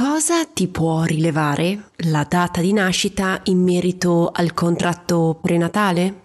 Cosa 0.00 0.46
ti 0.46 0.66
può 0.68 1.02
rilevare 1.02 1.90
la 2.08 2.24
data 2.26 2.62
di 2.62 2.72
nascita 2.72 3.38
in 3.44 3.62
merito 3.62 4.30
al 4.32 4.54
contratto 4.54 5.38
prenatale? 5.38 6.20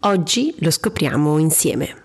Oggi 0.00 0.52
lo 0.58 0.72
scopriamo 0.72 1.38
insieme. 1.38 2.02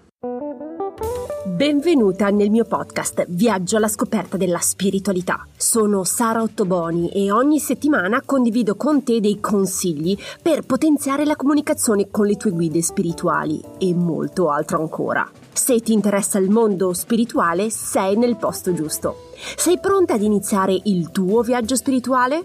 Benvenuta 1.48 2.29
nel 2.29 2.52
mio 2.52 2.66
podcast 2.66 3.26
Viaggio 3.29 3.78
alla 3.78 3.88
scoperta 3.88 4.38
della 4.38 4.60
spiritualità. 4.60 5.48
Sono 5.58 6.04
Sara 6.04 6.44
Ottoboni 6.44 7.10
e 7.10 7.31
ogni 7.31 7.58
settimana 7.58 8.22
condivido 8.24 8.76
con 8.76 9.04
te 9.04 9.20
dei 9.20 9.40
consigli 9.40 10.15
per 10.40 10.67
potenziare 10.67 11.26
la 11.26 11.36
comunicazione 11.36 12.12
con 12.12 12.28
le 12.28 12.38
tue 12.38 12.52
guide 12.52 12.83
spirituali 12.83 13.60
e 13.79 13.96
molto 13.96 14.52
altro 14.52 14.81
ancora. 14.81 15.28
Se 15.56 15.79
ti 15.79 15.94
interessa 15.94 16.38
il 16.38 16.49
mondo 16.49 16.91
spirituale, 16.91 17.70
sei 17.70 18.17
nel 18.17 18.35
posto 18.35 18.73
giusto. 18.73 19.31
Sei 19.55 19.80
pronta 19.80 20.16
ad 20.16 20.22
iniziare 20.22 20.77
il 20.84 21.12
tuo 21.12 21.44
viaggio 21.44 21.77
spirituale? 21.77 22.44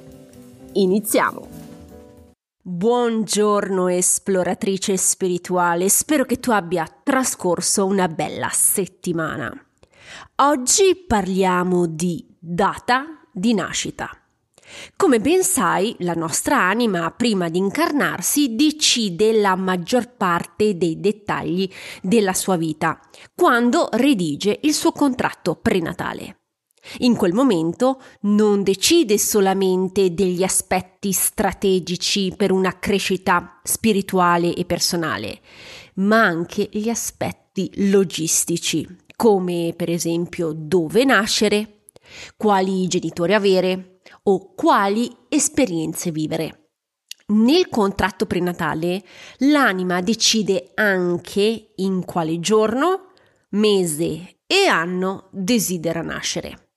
Iniziamo! 0.74 1.48
Buongiorno 2.62 3.88
esploratrice 3.88 4.96
spirituale, 4.96 5.88
spero 5.88 6.24
che 6.24 6.38
tu 6.38 6.52
abbia 6.52 6.86
trascorso 7.02 7.84
una 7.84 8.06
bella 8.06 8.48
settimana. 8.52 9.52
Oggi 10.36 11.05
parliamo 11.05 11.86
di 11.86 12.24
data 12.38 13.27
di 13.33 13.55
nascita. 13.55 14.20
Come 14.97 15.20
ben 15.20 15.42
sai, 15.42 15.95
la 16.01 16.15
nostra 16.15 16.60
anima, 16.60 17.11
prima 17.11 17.48
di 17.48 17.59
incarnarsi, 17.59 18.55
decide 18.55 19.38
la 19.41 19.56
maggior 19.56 20.15
parte 20.16 20.77
dei 20.77 21.01
dettagli 21.01 21.69
della 22.02 22.34
sua 22.34 22.56
vita 22.56 23.01
quando 23.34 23.88
redige 23.92 24.59
il 24.62 24.75
suo 24.75 24.92
contratto 24.92 25.56
prenatale. 25.56 26.37
In 26.98 27.14
quel 27.14 27.34
momento 27.34 28.01
non 28.23 28.62
decide 28.62 29.19
solamente 29.19 30.14
degli 30.14 30.42
aspetti 30.42 31.12
strategici 31.12 32.33
per 32.34 32.53
una 32.53 32.78
crescita 32.78 33.61
spirituale 33.62 34.55
e 34.55 34.64
personale, 34.64 35.41
ma 35.97 36.22
anche 36.22 36.69
gli 36.72 36.89
aspetti 36.89 37.70
logistici, 37.91 38.87
come 39.14 39.75
per 39.77 39.91
esempio 39.91 40.53
dove 40.56 41.05
nascere, 41.05 41.83
quali 42.37 42.89
genitori 42.89 43.34
avere 43.34 43.89
o 44.24 44.54
quali 44.54 45.14
esperienze 45.28 46.10
vivere. 46.10 46.70
Nel 47.28 47.68
contratto 47.68 48.26
prenatale 48.26 49.04
l'anima 49.38 50.00
decide 50.00 50.72
anche 50.74 51.72
in 51.76 52.04
quale 52.04 52.41
giorno, 52.41 53.12
mese 53.50 54.41
e 54.46 54.66
anno 54.66 55.28
desidera 55.30 56.02
nascere. 56.02 56.70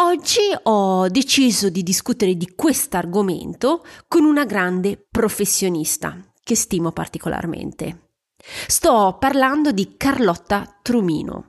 Oggi 0.00 0.40
ho 0.64 1.08
deciso 1.08 1.70
di 1.70 1.82
discutere 1.82 2.36
di 2.36 2.52
questo 2.54 2.98
argomento 2.98 3.84
con 4.06 4.24
una 4.24 4.44
grande 4.44 5.02
professionista 5.10 6.20
che 6.42 6.54
stimo 6.54 6.92
particolarmente. 6.92 8.10
Sto 8.66 9.16
parlando 9.18 9.72
di 9.72 9.94
Carlotta 9.96 10.78
Trumino, 10.82 11.48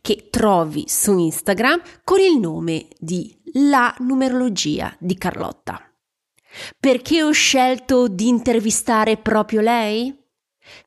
che 0.00 0.28
trovi 0.30 0.84
su 0.86 1.16
Instagram 1.16 1.80
con 2.02 2.18
il 2.18 2.38
nome 2.38 2.88
di 2.98 3.34
La 3.52 3.94
numerologia 4.00 4.94
di 4.98 5.16
Carlotta. 5.16 5.80
Perché 6.78 7.22
ho 7.22 7.30
scelto 7.30 8.08
di 8.08 8.26
intervistare 8.26 9.16
proprio 9.18 9.60
lei? 9.60 10.14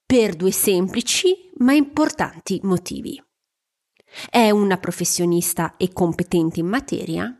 Per 0.06 0.36
due 0.36 0.52
semplici 0.52 1.52
ma 1.60 1.74
importanti 1.74 2.60
motivi. 2.64 3.22
È 4.30 4.50
una 4.50 4.78
professionista 4.78 5.78
e 5.78 5.94
competente 5.94 6.60
in 6.60 6.68
materia 6.68 7.34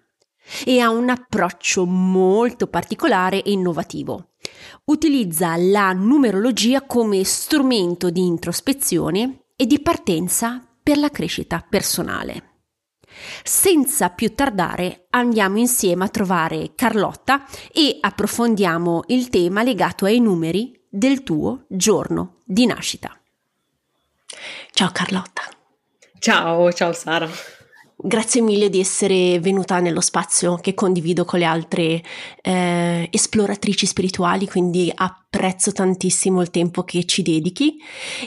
e 0.64 0.80
ha 0.80 0.90
un 0.90 1.10
approccio 1.10 1.86
molto 1.86 2.68
particolare 2.68 3.44
e 3.44 3.52
innovativo. 3.52 4.36
Utilizza 4.86 5.56
la 5.58 5.92
numerologia 5.92 6.84
come 6.84 7.24
strumento 7.26 8.10
di 8.10 8.26
introspezione 8.26 9.48
e 9.56 9.66
di 9.66 9.82
partenza 9.82 10.66
per 10.82 10.98
la 10.98 11.10
crescita 11.10 11.66
personale. 11.68 12.49
Senza 13.44 14.10
più 14.10 14.34
tardare 14.36 15.08
andiamo 15.10 15.58
insieme 15.58 16.06
a 16.06 16.10
trovare 16.10 16.72
Carlotta 16.76 17.46
e 17.72 17.98
approfondiamo 18.00 19.04
il 19.08 19.30
tema 19.30 19.64
legato 19.64 20.06
ai 20.06 20.20
numeri 20.20 20.80
del 20.90 21.24
tuo 21.24 21.66
giorno 21.68 22.38
di 22.46 22.66
nascita. 22.66 23.20
Ciao 24.72 24.90
Carlotta. 24.92 25.42
Ciao, 26.20 26.72
ciao 26.72 26.94
Sara. 26.94 27.30
Grazie 28.02 28.42
mille 28.42 28.70
di 28.70 28.80
essere 28.80 29.40
venuta 29.42 29.80
nello 29.82 30.00
spazio 30.00 30.56
che 30.56 30.74
condivido 30.74 31.26
con 31.26 31.40
le 31.40 31.46
altre 31.46 32.02
eh, 32.42 33.10
esploratrici 33.12 33.86
spirituali, 33.86 34.48
quindi 34.48 34.90
apprezzo 34.94 35.74
tantissimo 35.74 36.42
il 36.42 36.50
tempo 36.50 36.84
che 36.84 37.04
ci 37.04 37.24
dedichi. 37.24 37.76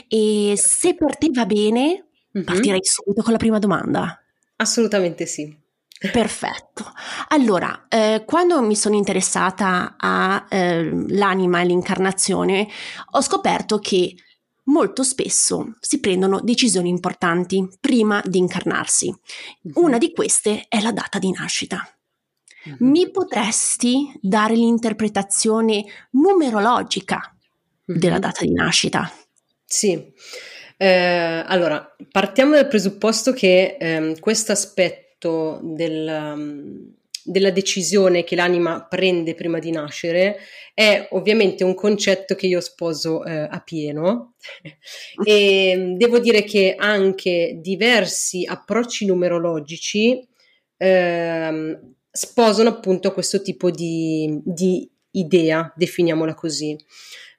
E 0.07 0.53
se 0.57 0.93
per 0.93 1.17
te 1.17 1.31
va 1.33 1.47
bene, 1.47 2.09
mm-hmm. 2.37 2.45
partirei 2.45 2.81
subito 2.83 3.23
con 3.23 3.31
la 3.31 3.39
prima 3.39 3.57
domanda. 3.57 4.22
Assolutamente 4.57 5.25
sì. 5.25 5.61
Perfetto. 6.11 6.91
Allora, 7.29 7.85
eh, 7.87 8.23
quando 8.25 8.61
mi 8.61 8.75
sono 8.75 8.95
interessata 8.95 9.95
all'anima 9.97 11.59
eh, 11.59 11.61
e 11.61 11.65
l'incarnazione, 11.65 12.67
ho 13.11 13.21
scoperto 13.21 13.79
che 13.79 14.15
molto 14.65 15.03
spesso 15.03 15.75
si 15.79 15.99
prendono 15.99 16.39
decisioni 16.41 16.89
importanti 16.89 17.67
prima 17.79 18.21
di 18.25 18.37
incarnarsi. 18.37 19.09
Mhm. 19.61 19.71
Una 19.75 19.97
di 19.97 20.11
queste 20.11 20.65
è 20.67 20.81
la 20.81 20.91
data 20.91 21.19
di 21.19 21.31
nascita. 21.31 21.87
Mhm. 22.65 22.75
Mi 22.79 23.09
potresti 23.09 24.11
dare 24.21 24.55
l'interpretazione 24.55 25.85
numerologica 26.11 27.33
della 27.85 28.15
mhm. 28.15 28.21
data 28.21 28.43
di 28.43 28.51
nascita? 28.51 29.11
Sì. 29.65 30.11
Eh, 30.83 31.43
allora, 31.45 31.95
partiamo 32.11 32.55
dal 32.55 32.67
presupposto 32.67 33.31
che 33.31 33.77
eh, 33.79 34.17
questo 34.19 34.51
aspetto 34.51 35.61
del, 35.63 36.05
um, 36.05 36.93
della 37.23 37.51
decisione 37.51 38.25
che 38.25 38.35
l'anima 38.35 38.85
prende 38.85 39.33
prima 39.33 39.59
di 39.59 39.71
nascere 39.71 40.39
è 40.73 41.07
ovviamente 41.11 41.63
un 41.63 41.73
concetto 41.73 42.35
che 42.35 42.47
io 42.47 42.59
sposo 42.59 43.23
eh, 43.23 43.47
a 43.49 43.61
pieno 43.61 44.33
e 45.25 45.93
devo 45.95 46.19
dire 46.19 46.43
che 46.43 46.75
anche 46.77 47.59
diversi 47.61 48.45
approcci 48.45 49.05
numerologici 49.05 50.27
eh, 50.75 51.79
sposano 52.11 52.67
appunto 52.67 53.13
questo 53.13 53.41
tipo 53.41 53.71
di, 53.71 54.37
di 54.43 54.91
idea, 55.11 55.71
definiamola 55.77 56.33
così. 56.33 56.75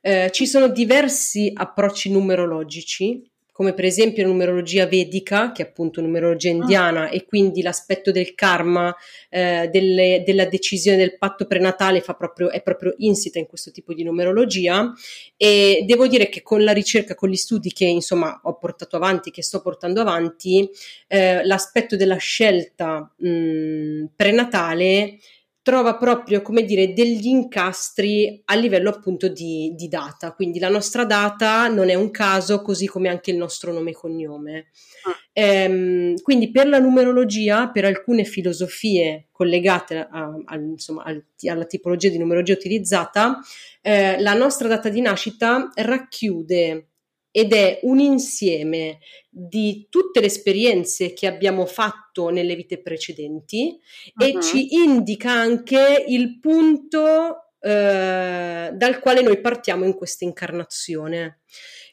Eh, 0.00 0.30
ci 0.32 0.46
sono 0.46 0.68
diversi 0.68 1.50
approcci 1.54 2.10
numerologici 2.10 3.32
come 3.54 3.72
per 3.72 3.84
esempio 3.84 4.24
la 4.24 4.30
numerologia 4.30 4.84
vedica, 4.84 5.52
che 5.52 5.62
è 5.62 5.66
appunto 5.66 6.00
numerologia 6.00 6.48
ah. 6.48 6.54
indiana, 6.54 7.08
e 7.08 7.24
quindi 7.24 7.62
l'aspetto 7.62 8.10
del 8.10 8.34
karma, 8.34 8.92
eh, 9.30 9.68
delle, 9.70 10.24
della 10.26 10.46
decisione 10.46 10.96
del 10.96 11.16
patto 11.16 11.46
prenatale 11.46 12.02
proprio, 12.02 12.50
è 12.50 12.60
proprio 12.62 12.94
insita 12.96 13.38
in 13.38 13.46
questo 13.46 13.70
tipo 13.70 13.94
di 13.94 14.02
numerologia. 14.02 14.92
E 15.36 15.84
devo 15.86 16.08
dire 16.08 16.28
che 16.28 16.42
con 16.42 16.64
la 16.64 16.72
ricerca, 16.72 17.14
con 17.14 17.28
gli 17.28 17.36
studi 17.36 17.72
che 17.72 17.84
insomma 17.84 18.40
ho 18.42 18.58
portato 18.58 18.96
avanti, 18.96 19.30
che 19.30 19.44
sto 19.44 19.62
portando 19.62 20.00
avanti, 20.00 20.68
eh, 21.06 21.44
l'aspetto 21.44 21.94
della 21.94 22.16
scelta 22.16 23.08
mh, 23.16 24.06
prenatale 24.16 25.18
trova 25.64 25.96
proprio, 25.96 26.42
come 26.42 26.62
dire, 26.62 26.92
degli 26.92 27.26
incastri 27.26 28.42
a 28.44 28.54
livello 28.54 28.90
appunto 28.90 29.28
di, 29.28 29.72
di, 29.74 29.88
data. 29.88 30.34
Quindi 30.34 30.58
la 30.58 30.68
nostra 30.68 31.06
data 31.06 31.68
non 31.68 31.88
è 31.88 31.94
un 31.94 32.10
caso, 32.10 32.60
così 32.60 32.86
come 32.86 33.08
anche 33.08 33.30
il 33.30 33.38
nostro 33.38 33.72
nome 33.72 33.92
e 33.92 33.94
cognome. 33.94 34.66
Ah. 35.04 35.16
Ehm, 35.32 36.20
quindi 36.20 36.50
per 36.50 36.68
la 36.68 36.78
numerologia, 36.78 37.70
per 37.70 37.86
alcune 37.86 38.24
filosofie 38.24 39.28
collegate 39.32 40.06
a, 40.10 40.38
a, 40.44 40.56
insomma, 40.56 41.02
al, 41.04 41.24
alla 41.48 41.64
tipologia 41.64 42.10
di 42.10 42.18
numerologia 42.18 42.52
utilizzata, 42.52 43.40
eh, 43.80 44.20
la 44.20 44.34
nostra 44.34 44.68
data 44.68 44.90
di 44.90 45.00
nascita 45.00 45.70
racchiude 45.74 46.88
ed 47.36 47.52
è 47.52 47.80
un 47.82 47.98
insieme 47.98 49.00
di 49.28 49.88
tutte 49.90 50.20
le 50.20 50.26
esperienze 50.26 51.12
che 51.14 51.26
abbiamo 51.26 51.66
fatto 51.66 52.28
nelle 52.28 52.54
vite 52.54 52.80
precedenti 52.80 53.76
uh-huh. 54.14 54.24
e 54.24 54.40
ci 54.40 54.76
indica 54.76 55.32
anche 55.32 56.04
il 56.06 56.38
punto 56.38 57.56
eh, 57.58 58.70
dal 58.72 59.00
quale 59.00 59.20
noi 59.22 59.40
partiamo 59.40 59.84
in 59.84 59.94
questa 59.94 60.24
incarnazione. 60.24 61.40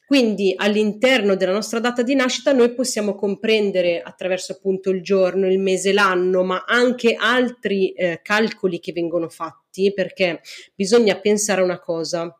Quindi 0.06 0.54
all'interno 0.56 1.36
della 1.36 1.54
nostra 1.54 1.80
data 1.80 2.04
di 2.04 2.14
nascita 2.14 2.52
noi 2.52 2.76
possiamo 2.76 3.16
comprendere 3.16 4.00
attraverso 4.00 4.52
appunto 4.52 4.92
il 4.92 5.02
giorno, 5.02 5.48
il 5.48 5.58
mese, 5.58 5.92
l'anno, 5.92 6.44
ma 6.44 6.66
anche 6.68 7.16
altri 7.18 7.94
eh, 7.94 8.20
calcoli 8.22 8.80
che 8.80 8.92
vengono 8.92 9.28
fatti 9.28 9.92
perché 9.92 10.42
bisogna 10.76 11.20
pensare 11.20 11.62
a 11.62 11.64
una 11.64 11.80
cosa 11.80 12.36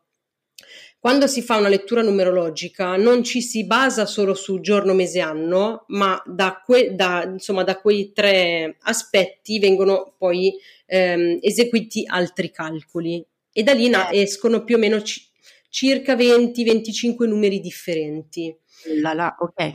quando 1.02 1.26
si 1.26 1.42
fa 1.42 1.56
una 1.56 1.66
lettura 1.68 2.00
numerologica 2.00 2.94
non 2.94 3.24
ci 3.24 3.42
si 3.42 3.66
basa 3.66 4.06
solo 4.06 4.34
su 4.34 4.60
giorno, 4.60 4.94
mese, 4.94 5.18
anno, 5.18 5.82
ma 5.88 6.22
da, 6.24 6.62
que- 6.64 6.94
da, 6.94 7.24
insomma, 7.24 7.64
da 7.64 7.80
quei 7.80 8.12
tre 8.12 8.76
aspetti 8.82 9.58
vengono 9.58 10.14
poi 10.16 10.54
ehm, 10.86 11.38
eseguiti 11.40 12.04
altri 12.06 12.52
calcoli 12.52 13.26
e 13.52 13.64
da 13.64 13.72
lì 13.72 13.88
na- 13.88 14.10
eh. 14.10 14.20
escono 14.20 14.62
più 14.62 14.76
o 14.76 14.78
meno 14.78 15.00
c- 15.00 15.22
circa 15.70 16.14
20-25 16.14 17.26
numeri 17.26 17.58
differenti. 17.58 18.56
La, 19.00 19.12
la, 19.12 19.34
ok. 19.40 19.74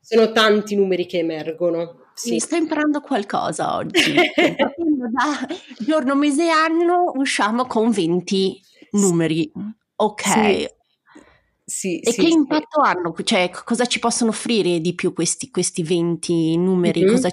Sono 0.00 0.32
tanti 0.32 0.74
numeri 0.74 1.04
che 1.04 1.18
emergono. 1.18 2.06
Sì. 2.14 2.38
Sto 2.38 2.56
imparando 2.56 3.02
qualcosa 3.02 3.76
oggi. 3.76 4.14
da 4.34 5.46
giorno, 5.80 6.14
mese, 6.14 6.48
anno 6.48 7.12
usciamo 7.14 7.66
con 7.66 7.90
20 7.90 8.58
numeri. 8.92 9.52
Ok. 10.02 10.22
Sì. 10.22 10.68
Sì, 11.64 12.00
e 12.00 12.12
sì, 12.12 12.22
che 12.22 12.28
impatto 12.28 12.80
hanno? 12.80 13.14
Cioè, 13.22 13.48
cosa 13.64 13.86
ci 13.86 13.98
possono 13.98 14.30
offrire 14.30 14.80
di 14.80 14.94
più 14.94 15.12
questi, 15.12 15.48
questi 15.50 15.82
20 15.82 16.58
numeri? 16.58 17.04
Mm-hmm. 17.04 17.24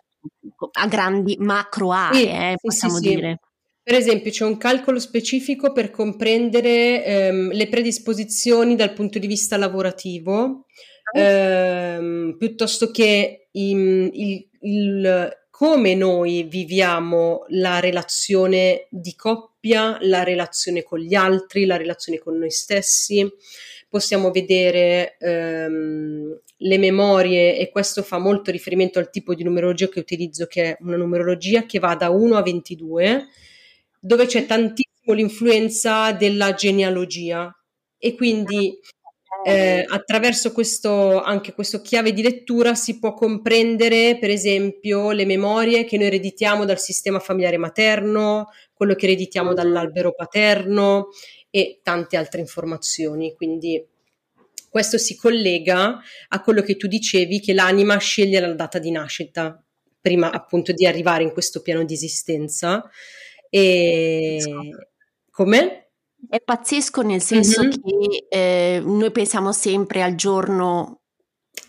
A 0.80 0.88
grandi 0.88 1.36
macro 1.40 1.92
aree, 1.92 2.52
eh, 2.52 2.56
possiamo 2.62 3.00
dire. 3.00 3.40
Per 3.82 3.98
esempio, 3.98 4.30
c'è 4.30 4.46
un 4.46 4.58
calcolo 4.58 5.00
specifico 5.00 5.72
per 5.72 5.90
comprendere 5.90 7.04
ehm, 7.04 7.52
le 7.52 7.68
predisposizioni 7.70 8.76
dal 8.76 8.94
punto 8.94 9.18
di 9.18 9.26
vista 9.26 9.58
lavorativo, 9.58 10.66
ah. 11.14 11.20
ehm, 11.20 12.36
piuttosto 12.38 12.92
che 12.92 13.50
il, 13.52 14.10
il, 14.14 14.50
il, 14.62 15.30
come 15.60 15.94
noi 15.94 16.44
viviamo 16.44 17.44
la 17.50 17.82
relazione 17.82 18.88
di 18.90 19.14
coppia, 19.14 19.98
la 20.00 20.24
relazione 20.24 20.84
con 20.84 21.00
gli 21.00 21.16
altri, 21.16 21.66
la 21.66 21.76
relazione 21.76 22.18
con 22.18 22.38
noi 22.38 22.50
stessi. 22.50 23.30
Possiamo 23.90 24.32
vedere 24.32 25.18
ehm, 25.20 26.40
le 26.56 26.78
memorie 26.78 27.58
e 27.58 27.70
questo 27.72 28.04
fa 28.04 28.20
molto 28.20 28.52
riferimento 28.52 29.00
al 29.00 29.10
tipo 29.10 29.36
di 29.36 29.44
numerologia 29.44 29.90
che 29.90 30.00
utilizzo, 30.00 30.46
che 30.46 30.64
è 30.64 30.78
una 30.80 30.96
numerologia 30.96 31.66
che 31.66 31.80
va 31.80 31.94
da 31.94 32.10
1 32.10 32.38
a 32.38 32.42
22, 32.42 33.28
dove 34.00 34.28
c'è 34.28 34.46
tantissimo 34.46 35.14
l'influenza 35.14 36.14
della 36.14 36.54
genealogia 36.54 37.54
e 37.98 38.16
quindi 38.16 38.80
eh, 39.44 39.86
attraverso 39.88 40.52
questo, 40.52 41.22
anche 41.22 41.54
questo 41.54 41.82
chiave 41.82 42.14
di 42.14 42.22
lettura 42.22 42.76
si 42.76 43.00
può 43.00 43.14
comprendere, 43.14 44.18
per 44.20 44.30
esempio, 44.30 45.12
le 45.12 45.26
memorie 45.26 45.86
che 45.86 45.98
noi 45.98 46.08
ereditiamo 46.08 46.66
dal 46.66 46.80
sistema 46.80 47.20
familiare 47.20 47.58
materno, 47.58 48.50
quello 48.74 48.96
che 48.96 49.06
ereditiamo 49.06 49.54
dall'albero 49.54 50.14
paterno 50.14 51.10
e 51.50 51.80
tante 51.82 52.18
altre 52.18 52.42
informazioni. 52.42 53.34
Quindi 53.34 53.84
questo 54.70 54.98
si 54.98 55.16
collega 55.16 56.00
a 56.28 56.42
quello 56.42 56.62
che 56.62 56.76
tu 56.76 56.88
dicevi, 56.88 57.40
che 57.40 57.54
l'anima 57.54 57.98
sceglie 57.98 58.40
la 58.40 58.54
data 58.54 58.80
di 58.80 58.92
nascita 58.92 59.62
prima 60.02 60.32
appunto 60.32 60.72
di 60.72 60.86
arrivare 60.86 61.24
in 61.24 61.32
questo 61.32 61.62
piano 61.62 61.84
di 61.84 61.94
esistenza. 61.94 62.88
E 63.50 64.40
come? 65.32 65.89
È 66.28 66.42
pazzesco 66.42 67.02
nel 67.02 67.22
senso 67.22 67.62
mm-hmm. 67.62 67.72
che 67.72 68.28
eh, 68.30 68.82
noi 68.84 69.12
pensiamo 69.12 69.52
sempre 69.52 70.04
al 70.04 70.16
giorno 70.16 71.00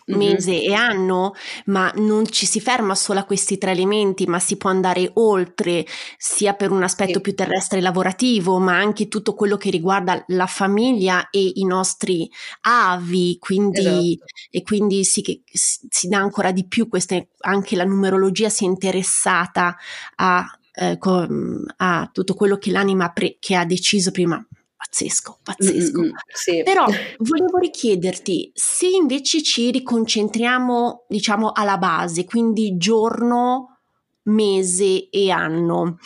mese 0.05 0.51
mm-hmm. 0.51 0.69
e 0.69 0.73
anno, 0.73 1.33
ma 1.65 1.91
non 1.95 2.25
ci 2.29 2.45
si 2.45 2.59
ferma 2.59 2.95
solo 2.95 3.19
a 3.19 3.23
questi 3.23 3.57
tre 3.57 3.71
elementi, 3.71 4.25
ma 4.25 4.39
si 4.39 4.57
può 4.57 4.69
andare 4.69 5.09
oltre, 5.15 5.85
sia 6.17 6.53
per 6.53 6.71
un 6.71 6.83
aspetto 6.83 7.15
sì. 7.15 7.21
più 7.21 7.35
terrestre 7.35 7.79
e 7.79 7.81
lavorativo, 7.81 8.57
ma 8.59 8.77
anche 8.77 9.07
tutto 9.07 9.33
quello 9.33 9.57
che 9.57 9.69
riguarda 9.69 10.23
la 10.27 10.47
famiglia 10.47 11.29
e 11.29 11.51
i 11.55 11.65
nostri 11.65 12.29
avi, 12.61 13.37
quindi, 13.39 13.79
esatto. 13.79 14.25
e 14.49 14.61
quindi 14.63 15.03
si, 15.03 15.43
si, 15.45 16.07
dà 16.07 16.17
ancora 16.17 16.51
di 16.51 16.67
più 16.67 16.87
queste, 16.87 17.29
anche 17.39 17.75
la 17.75 17.85
numerologia 17.85 18.49
si 18.49 18.65
è 18.65 18.67
interessata 18.67 19.75
a 20.15 20.45
eh, 20.73 20.97
con, 20.97 21.65
a 21.77 22.09
tutto 22.11 22.33
quello 22.33 22.57
che 22.57 22.71
l'anima 22.71 23.11
pre- 23.11 23.37
che 23.39 23.55
ha 23.55 23.65
deciso 23.65 24.11
prima. 24.11 24.45
Pazzesco, 24.75 25.39
pazzesco. 25.43 26.01
Mm-hmm, 26.01 26.11
sì. 26.33 26.63
Però 26.63 26.85
volevo 27.19 27.57
richiederti 27.59 28.51
se 28.53 28.87
invece 28.87 29.43
ci 29.43 29.69
riconcentriamo, 29.69 31.05
diciamo, 31.07 31.51
alla 31.51 31.77
base, 31.77 32.25
quindi 32.25 32.77
giorno, 32.77 33.79
mese 34.23 35.09
e 35.09 35.29
anno. 35.29 35.97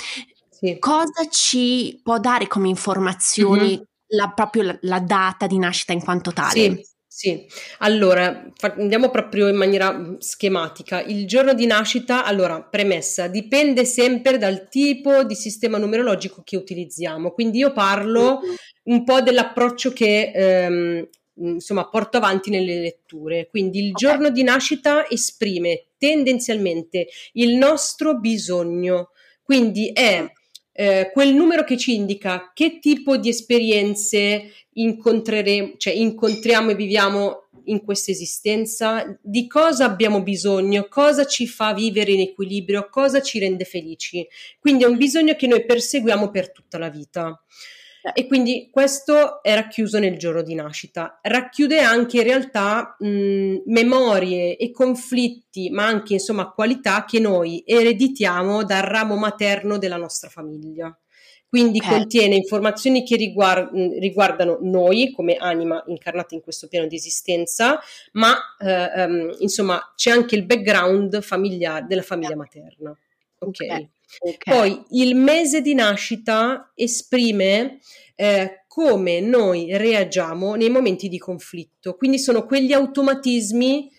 Sì. 0.50 0.78
Cosa 0.80 1.28
ci 1.30 2.00
può 2.04 2.20
dare 2.20 2.48
come 2.48 2.68
informazioni 2.68 3.70
mm-hmm. 3.70 3.82
la, 4.08 4.32
proprio 4.32 4.64
la, 4.64 4.78
la, 4.82 5.00
data 5.00 5.48
di 5.48 5.58
nascita 5.58 5.94
in 5.94 6.04
quanto 6.04 6.34
tale? 6.34 6.52
Sì. 6.52 6.86
Sì, 7.18 7.48
allora 7.78 8.44
andiamo 8.60 9.10
proprio 9.10 9.48
in 9.48 9.56
maniera 9.56 9.94
mm, 9.94 10.16
schematica. 10.18 11.02
Il 11.02 11.26
giorno 11.26 11.54
di 11.54 11.66
nascita, 11.66 12.26
allora, 12.26 12.62
premessa, 12.62 13.28
dipende 13.28 13.86
sempre 13.86 14.38
dal 14.38 14.68
tipo 14.68 15.24
di 15.24 15.34
sistema 15.34 15.78
numerologico 15.78 16.42
che 16.44 16.58
utilizziamo. 16.58 17.32
Quindi 17.32 17.60
io 17.60 17.72
parlo 17.72 18.42
un 18.84 19.06
po' 19.06 19.22
dell'approccio 19.22 19.94
che 19.94 20.34
ehm, 20.36 21.08
insomma 21.36 21.88
porto 21.88 22.18
avanti 22.18 22.50
nelle 22.50 22.82
letture. 22.82 23.48
Quindi 23.50 23.86
il 23.86 23.94
okay. 23.94 24.10
giorno 24.10 24.30
di 24.30 24.44
nascita 24.44 25.10
esprime 25.10 25.92
tendenzialmente 25.98 27.08
il 27.36 27.56
nostro 27.56 28.20
bisogno. 28.20 29.12
Quindi 29.42 29.90
è 29.94 30.30
eh, 30.78 31.10
quel 31.14 31.34
numero 31.34 31.64
che 31.64 31.78
ci 31.78 31.96
indica 31.96 32.52
che 32.54 32.80
tipo 32.80 33.16
di 33.16 33.30
esperienze 33.30 34.52
incontreremo, 34.74 35.76
cioè 35.78 35.94
incontriamo 35.94 36.72
e 36.72 36.76
viviamo 36.76 37.48
in 37.66 37.82
questa 37.84 38.12
esistenza, 38.12 39.18
di 39.22 39.48
cosa 39.48 39.86
abbiamo 39.86 40.22
bisogno, 40.22 40.88
cosa 40.90 41.26
ci 41.26 41.48
fa 41.48 41.74
vivere 41.74 42.12
in 42.12 42.20
equilibrio, 42.20 42.90
cosa 42.90 43.22
ci 43.22 43.40
rende 43.40 43.64
felici. 43.64 44.28
Quindi 44.60 44.84
è 44.84 44.88
un 44.88 44.98
bisogno 44.98 45.36
che 45.36 45.48
noi 45.48 45.66
perseguiamo 45.66 46.30
per 46.30 46.52
tutta 46.52 46.78
la 46.78 46.90
vita. 46.90 47.42
E 48.14 48.28
quindi 48.28 48.70
questo 48.72 49.42
è 49.42 49.56
racchiuso 49.56 49.98
nel 50.00 50.18
giorno 50.18 50.42
di 50.42 50.54
nascita. 50.54 51.20
Racchiude 51.22 51.80
anche 51.80 52.18
in 52.18 52.24
realtà 52.24 52.96
mh, 53.00 53.64
memorie 53.66 54.58
e 54.58 54.72
conflitti, 54.72 55.70
ma 55.70 55.86
anche 55.86 56.14
insomma 56.14 56.52
qualità 56.52 57.06
che 57.06 57.20
noi 57.20 57.64
ereditiamo 57.66 58.64
dal 58.64 58.84
ramo 58.84 59.16
materno 59.16 59.78
della 59.78 59.98
nostra 59.98 60.30
famiglia. 60.30 60.96
Quindi 61.48 61.80
okay. 61.80 62.00
contiene 62.00 62.36
informazioni 62.36 63.06
che 63.06 63.16
riguard- 63.16 63.74
riguardano 64.00 64.58
noi 64.62 65.12
come 65.12 65.36
anima 65.36 65.82
incarnata 65.88 66.36
in 66.36 66.42
questo 66.42 66.68
piano 66.68 66.86
di 66.88 66.96
esistenza, 66.96 67.80
ma 68.14 68.36
eh, 68.60 69.06
um, 69.06 69.36
insomma 69.40 69.94
c'è 69.96 70.12
anche 70.12 70.36
il 70.36 70.44
background 70.46 71.22
familiare 71.22 71.86
della 71.88 72.02
famiglia 72.02 72.36
materna. 72.36 72.90
Ok. 73.40 73.48
okay. 73.48 73.90
Okay. 74.20 74.38
Poi 74.56 74.84
il 74.92 75.16
mese 75.16 75.62
di 75.62 75.74
nascita 75.74 76.72
esprime 76.76 77.80
eh, 78.16 78.66
come 78.68 79.20
noi 79.20 79.76
reagiamo 79.78 80.56
nei 80.56 80.70
momenti 80.70 81.08
di 81.08 81.18
conflitto, 81.18 81.96
quindi 81.96 82.20
sono 82.20 82.46
quegli 82.46 82.74
automatismi 82.74 83.92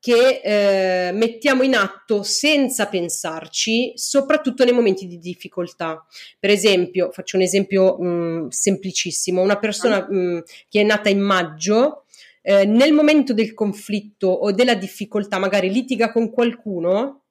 che 0.00 0.40
eh, 0.44 1.12
mettiamo 1.12 1.62
in 1.62 1.74
atto 1.74 2.22
senza 2.22 2.86
pensarci, 2.86 3.92
soprattutto 3.96 4.64
nei 4.64 4.72
momenti 4.72 5.06
di 5.06 5.18
difficoltà. 5.18 6.06
Per 6.38 6.50
esempio, 6.50 7.10
faccio 7.10 7.36
un 7.36 7.42
esempio 7.42 7.98
mh, 7.98 8.06
mm, 8.06 8.48
semplicissimo, 8.48 9.42
una 9.42 9.58
persona 9.58 10.06
mh, 10.08 10.16
mm, 10.16 10.38
che 10.68 10.80
è 10.80 10.84
nata 10.84 11.08
in 11.08 11.20
maggio, 11.20 12.04
eh, 12.42 12.64
nel 12.64 12.92
momento 12.92 13.34
del 13.34 13.54
conflitto 13.54 14.28
o 14.28 14.52
della 14.52 14.74
difficoltà, 14.74 15.38
magari 15.38 15.70
litiga 15.70 16.12
con 16.12 16.30
qualcuno, 16.30 17.24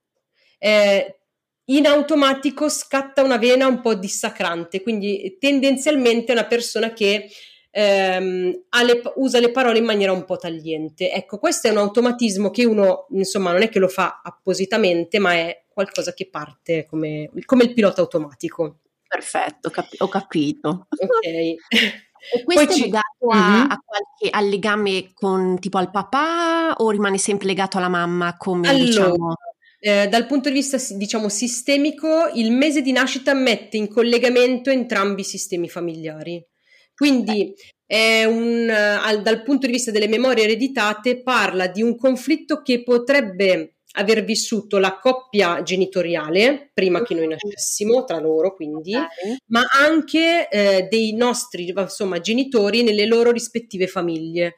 eh, 0.59 1.19
in 1.69 1.85
automatico 1.85 2.69
scatta 2.69 3.23
una 3.23 3.37
vena 3.37 3.67
un 3.67 3.81
po' 3.81 3.95
dissacrante, 3.95 4.81
quindi 4.81 5.37
tendenzialmente 5.39 6.31
è 6.31 6.35
una 6.35 6.45
persona 6.45 6.93
che 6.93 7.29
ehm, 7.71 8.63
le, 8.85 9.01
usa 9.15 9.39
le 9.39 9.51
parole 9.51 9.77
in 9.79 9.85
maniera 9.85 10.11
un 10.11 10.25
po' 10.25 10.37
tagliente. 10.37 11.11
Ecco, 11.11 11.37
questo 11.37 11.67
è 11.67 11.71
un 11.71 11.77
automatismo 11.77 12.49
che 12.49 12.65
uno, 12.65 13.07
insomma, 13.11 13.51
non 13.51 13.61
è 13.61 13.69
che 13.69 13.79
lo 13.79 13.87
fa 13.87 14.21
appositamente, 14.23 15.19
ma 15.19 15.33
è 15.33 15.65
qualcosa 15.67 16.13
che 16.13 16.29
parte 16.29 16.85
come, 16.85 17.29
come 17.45 17.63
il 17.63 17.73
pilota 17.73 18.01
automatico. 18.01 18.79
Perfetto, 19.07 19.69
capi- 19.69 19.97
ho 19.99 20.07
capito. 20.07 20.87
Ok. 20.89 21.55
E 22.29 22.43
questo 22.43 22.65
Poi 22.65 22.75
è 22.75 22.79
legato 22.81 23.27
a, 23.29 23.37
mm-hmm. 23.37 23.69
a 23.69 23.83
qualche, 23.85 24.29
al 24.31 24.49
legame 24.49 25.11
con 25.13 25.59
tipo 25.59 25.77
al 25.77 25.91
papà 25.91 26.73
o 26.77 26.89
rimane 26.89 27.17
sempre 27.17 27.47
legato 27.47 27.77
alla 27.77 27.87
mamma 27.87 28.35
come 28.35 28.67
allora, 28.67 28.83
diciamo? 28.83 29.35
Eh, 29.79 30.07
dal 30.07 30.25
punto 30.25 30.49
di 30.49 30.55
vista 30.55 30.77
diciamo 30.95 31.29
sistemico, 31.29 32.29
il 32.33 32.51
mese 32.51 32.81
di 32.81 32.91
nascita 32.91 33.33
mette 33.33 33.77
in 33.77 33.87
collegamento 33.87 34.69
entrambi 34.69 35.21
i 35.21 35.25
sistemi 35.25 35.69
familiari. 35.69 36.43
Quindi 36.95 37.53
un, 37.87 38.69
al, 38.69 39.21
dal 39.21 39.43
punto 39.43 39.65
di 39.65 39.73
vista 39.73 39.91
delle 39.91 40.07
memorie 40.07 40.43
ereditate 40.43 41.21
parla 41.21 41.67
di 41.67 41.81
un 41.81 41.95
conflitto 41.95 42.61
che 42.61 42.83
potrebbe 42.83 43.75
aver 43.97 44.23
vissuto 44.23 44.77
la 44.77 44.97
coppia 44.99 45.61
genitoriale 45.63 46.69
prima 46.73 47.01
che 47.03 47.15
noi 47.15 47.27
nascessimo, 47.27 48.03
tra 48.03 48.19
loro 48.19 48.53
quindi, 48.53 48.93
ma 49.47 49.65
anche 49.71 50.49
eh, 50.49 50.87
dei 50.89 51.15
nostri 51.15 51.73
insomma, 51.75 52.19
genitori 52.19 52.83
nelle 52.83 53.05
loro 53.05 53.31
rispettive 53.31 53.87
famiglie. 53.87 54.55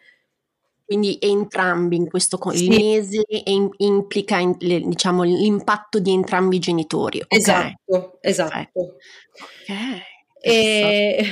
Quindi 0.89 1.19
entrambi 1.21 1.97
in 1.97 2.09
questo 2.09 2.39
sì. 2.51 2.63
il 2.63 2.69
mese 2.69 3.21
in, 3.43 3.69
implica 3.77 4.39
in, 4.39 4.55
le, 4.57 4.79
diciamo, 4.79 5.21
l'impatto 5.21 5.99
di 5.99 6.11
entrambi 6.11 6.55
i 6.55 6.59
genitori. 6.59 7.21
Okay. 7.21 7.37
Esatto, 7.37 8.17
esatto. 8.21 8.95
Okay. 9.63 10.01
E, 10.41 11.25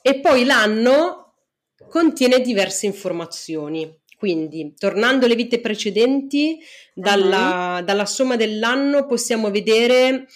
e 0.00 0.20
poi 0.20 0.46
l'anno 0.46 1.34
contiene 1.90 2.40
diverse 2.40 2.86
informazioni. 2.86 3.94
Quindi, 4.16 4.72
tornando 4.74 5.26
alle 5.26 5.34
vite 5.34 5.60
precedenti, 5.60 6.60
dalla, 6.94 7.76
uh-huh. 7.76 7.84
dalla 7.84 8.06
somma 8.06 8.36
dell'anno 8.36 9.04
possiamo 9.04 9.50
vedere 9.50 10.28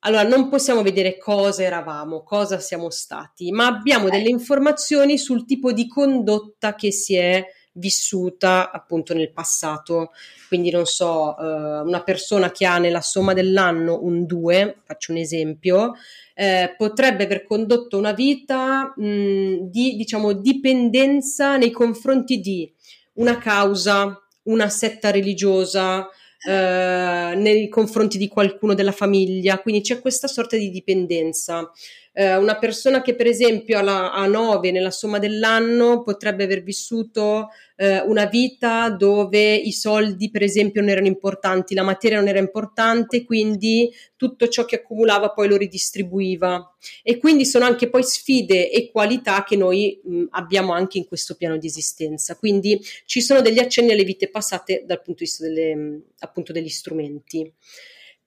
allora, 0.00 0.22
non 0.22 0.48
possiamo 0.48 0.82
vedere 0.82 1.18
cosa 1.18 1.62
eravamo, 1.62 2.22
cosa 2.22 2.58
siamo 2.58 2.88
stati, 2.90 3.50
ma 3.52 3.66
abbiamo 3.66 4.08
delle 4.08 4.30
informazioni 4.30 5.18
sul 5.18 5.44
tipo 5.44 5.72
di 5.72 5.86
condotta 5.86 6.74
che 6.74 6.90
si 6.90 7.16
è 7.16 7.44
vissuta 7.72 8.70
appunto 8.70 9.12
nel 9.14 9.32
passato. 9.32 10.12
Quindi, 10.48 10.70
non 10.70 10.86
so, 10.86 11.36
eh, 11.38 11.80
una 11.80 12.02
persona 12.02 12.50
che 12.50 12.64
ha 12.66 12.78
nella 12.78 13.02
somma 13.02 13.34
dell'anno 13.34 14.02
un 14.02 14.24
2, 14.24 14.78
faccio 14.84 15.12
un 15.12 15.18
esempio, 15.18 15.92
eh, 16.34 16.74
potrebbe 16.76 17.24
aver 17.24 17.44
condotto 17.44 17.98
una 17.98 18.12
vita 18.12 18.94
mh, 18.96 19.68
di, 19.68 19.96
diciamo, 19.96 20.32
dipendenza 20.32 21.56
nei 21.56 21.70
confronti 21.70 22.40
di 22.40 22.72
una 23.14 23.38
causa, 23.38 24.18
una 24.44 24.68
setta 24.70 25.10
religiosa, 25.10 26.08
eh, 26.48 27.34
nei 27.36 27.68
confronti 27.68 28.18
di 28.18 28.28
qualcuno 28.28 28.74
della 28.74 28.92
famiglia, 28.92 29.58
quindi 29.60 29.82
c'è 29.82 30.00
questa 30.00 30.26
sorta 30.28 30.56
di 30.56 30.70
dipendenza. 30.70 31.70
Eh, 32.12 32.36
una 32.36 32.58
persona 32.58 33.02
che 33.02 33.14
per 33.14 33.26
esempio 33.26 33.78
ha 33.78 34.26
9 34.26 34.72
nella 34.72 34.90
somma 34.90 35.18
dell'anno 35.18 36.02
potrebbe 36.02 36.42
aver 36.42 36.62
vissuto 36.62 37.50
eh, 37.76 38.00
una 38.00 38.26
vita 38.26 38.90
dove 38.90 39.54
i 39.54 39.72
soldi 39.72 40.28
per 40.28 40.42
esempio 40.42 40.80
non 40.80 40.90
erano 40.90 41.06
importanti, 41.06 41.74
la 41.74 41.82
materia 41.82 42.18
non 42.18 42.26
era 42.26 42.38
importante, 42.38 43.24
quindi 43.24 43.90
tutto 44.16 44.48
ciò 44.48 44.64
che 44.64 44.76
accumulava 44.76 45.30
poi 45.30 45.48
lo 45.48 45.56
ridistribuiva. 45.56 46.74
E 47.02 47.16
quindi 47.18 47.46
sono 47.46 47.64
anche 47.64 47.88
poi 47.88 48.02
sfide 48.02 48.70
e 48.70 48.90
qualità 48.90 49.44
che 49.44 49.56
noi 49.56 50.00
mh, 50.02 50.24
abbiamo 50.30 50.72
anche 50.72 50.98
in 50.98 51.06
questo 51.06 51.36
piano 51.36 51.56
di 51.58 51.68
esistenza. 51.68 52.36
Quindi 52.36 52.80
ci 53.06 53.20
sono 53.22 53.40
degli 53.40 53.58
accenni 53.58 53.92
alle 53.92 54.04
vite 54.04 54.28
passate 54.28 54.82
dal 54.84 55.00
punto 55.00 55.22
di 55.22 55.30
vista 55.30 55.46
delle, 55.46 56.02
appunto 56.18 56.52
degli 56.52 56.68
strumenti. 56.68 57.50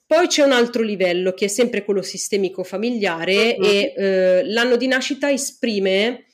Poi 0.05 0.27
c'è 0.27 0.43
un 0.43 0.51
altro 0.51 0.83
livello 0.83 1.33
che 1.33 1.45
è 1.45 1.47
sempre 1.47 1.83
quello 1.83 2.01
sistemico 2.01 2.63
familiare 2.63 3.55
uh-huh. 3.57 3.65
e 3.65 3.93
eh, 3.95 4.43
l'anno 4.45 4.75
di 4.75 4.87
nascita 4.87 5.31
esprime 5.31 6.25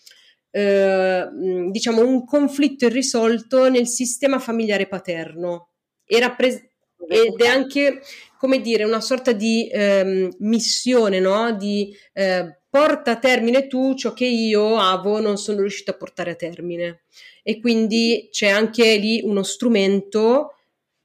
eh, 0.51 1.27
diciamo 1.69 2.05
un 2.05 2.25
conflitto 2.25 2.85
irrisolto 2.85 3.69
nel 3.69 3.88
sistema 3.88 4.39
familiare 4.39 4.88
paterno 4.88 5.69
e 6.05 6.19
rappres- 6.19 6.67
ed 7.07 7.39
è 7.39 7.47
anche 7.47 8.01
come 8.38 8.61
dire 8.61 8.83
una 8.83 9.01
sorta 9.01 9.31
di 9.31 9.69
ehm, 9.71 10.29
missione 10.39 11.19
no? 11.19 11.55
di 11.55 11.95
eh, 12.13 12.61
porta 12.69 13.11
a 13.11 13.19
termine 13.19 13.67
tu 13.67 13.93
ciò 13.95 14.13
che 14.13 14.25
io 14.25 14.77
Avo 14.77 15.19
non 15.19 15.38
sono 15.38 15.59
riuscito 15.59 15.91
a 15.91 15.97
portare 15.97 16.31
a 16.31 16.35
termine 16.35 17.01
e 17.43 17.59
quindi 17.59 18.29
c'è 18.31 18.47
anche 18.47 18.95
lì 18.97 19.21
uno 19.23 19.43
strumento 19.43 20.55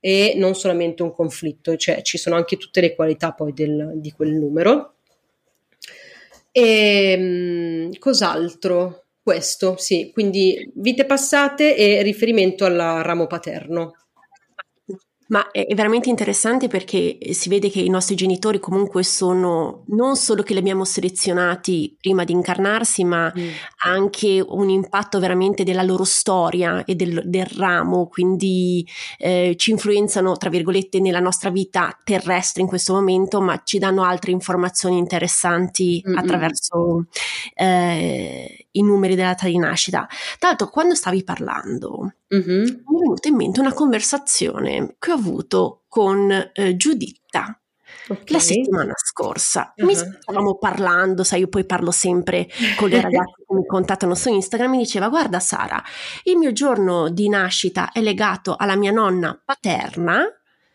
e 0.07 0.35
non 0.37 0.55
solamente 0.55 1.03
un 1.03 1.15
conflitto, 1.15 1.77
cioè 1.77 2.03
ci 2.03 2.19
sono 2.19 2.37
anche 2.37 2.59
tutte 2.59 2.83
le 2.83 2.95
qualità 2.95 3.33
poi 3.33 3.55
del, 3.55 3.93
di 3.95 4.13
quel 4.13 4.33
numero. 4.33 4.97
E 6.53 7.13
ehm, 7.13 7.99
cos'altro? 7.99 9.05
Questo, 9.23 9.77
sì, 9.79 10.11
quindi 10.13 10.71
vite 10.75 11.07
passate 11.07 11.75
e 11.75 12.03
riferimento 12.03 12.67
al 12.67 12.77
ramo 13.03 13.27
paterno. 13.27 13.95
Ma 15.27 15.51
è 15.51 15.75
veramente 15.75 16.11
interessante 16.11 16.69
perché 16.69 17.19
si 17.31 17.49
vede 17.49 17.71
che 17.71 17.81
i 17.81 17.89
nostri 17.89 18.15
genitori 18.15 18.61
comunque 18.61 19.03
sono 19.03 19.85
non 19.89 20.17
solo 20.17 20.43
che 20.43 20.53
li 20.53 20.59
abbiamo 20.59 20.85
selezionati 20.85 21.97
prima 21.99 22.25
di 22.25 22.33
incarnarsi, 22.33 23.05
ma 23.05 23.33
mm. 23.37 23.49
anche 23.85 24.45
un 24.47 24.69
impatto 24.69 25.19
veramente 25.19 25.65
della 25.65 25.83
loro 25.83 26.05
storia 26.05 26.85
e 26.85 26.95
del, 26.95 27.23
del 27.25 27.47
ramo, 27.47 28.07
quindi 28.07 28.87
eh, 29.19 29.55
ci 29.57 29.71
influenzano, 29.71 30.37
tra 30.37 30.51
virgolette, 30.51 31.01
nella 31.01 31.21
nostra 31.21 31.49
vita 31.49 31.99
terrestre 32.05 32.61
in 32.61 32.69
questo 32.69 32.93
momento, 32.93 33.41
ma 33.41 33.63
ci 33.65 33.79
danno 33.79 34.03
altre 34.03 34.31
informazioni 34.31 34.99
interessanti 34.99 36.03
Mm-mm. 36.07 36.19
attraverso 36.19 37.07
eh, 37.55 38.64
i 38.77 38.83
numeri 38.83 39.15
della 39.15 39.29
data 39.29 39.47
di 39.47 39.59
nascita. 39.59 40.07
Tra 40.39 40.49
l'altro, 40.49 40.69
quando 40.69 40.95
stavi 40.95 41.25
parlando, 41.25 42.15
mm-hmm. 42.35 42.63
mi 42.63 42.71
è 42.71 43.01
venuta 43.01 43.29
in 43.29 43.37
mente 43.37 43.61
una 43.61 43.73
conversazione 43.73 44.97
che 44.99 45.11
ho 45.11 45.15
avuto 45.15 45.83
con 45.89 46.31
eh, 46.53 46.77
Giuditta. 46.77 47.59
Okay. 48.07 48.25
La 48.27 48.39
settimana 48.39 48.93
scorsa 48.97 49.73
uh-huh. 49.75 49.87
mi 49.87 49.95
stavamo 49.95 50.57
parlando, 50.57 51.25
sai, 51.25 51.41
io 51.41 51.49
poi 51.49 51.65
parlo 51.65 51.91
sempre 51.91 52.49
con 52.77 52.91
le 52.91 53.01
ragazze 53.01 53.45
che 53.47 53.55
mi 53.55 53.65
contattano 53.65 54.15
su 54.15 54.29
Instagram. 54.29 54.73
Mi 54.73 54.79
diceva: 54.79 55.09
Guarda, 55.09 55.41
Sara, 55.41 55.83
il 56.25 56.37
mio 56.37 56.53
giorno 56.53 57.09
di 57.09 57.29
nascita 57.29 57.93
è 57.93 58.01
legato 58.01 58.57
alla 58.57 58.77
mia 58.77 58.91
nonna 58.91 59.41
paterna. 59.43 60.23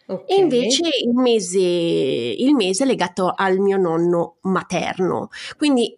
Okay. 0.07 0.37
E 0.37 0.41
invece 0.41 0.85
il 1.03 1.13
mese, 1.13 1.59
il 1.59 2.55
mese 2.55 2.83
è 2.83 2.87
legato 2.87 3.31
al 3.35 3.59
mio 3.59 3.77
nonno 3.77 4.37
materno. 4.41 5.29
Quindi 5.55 5.95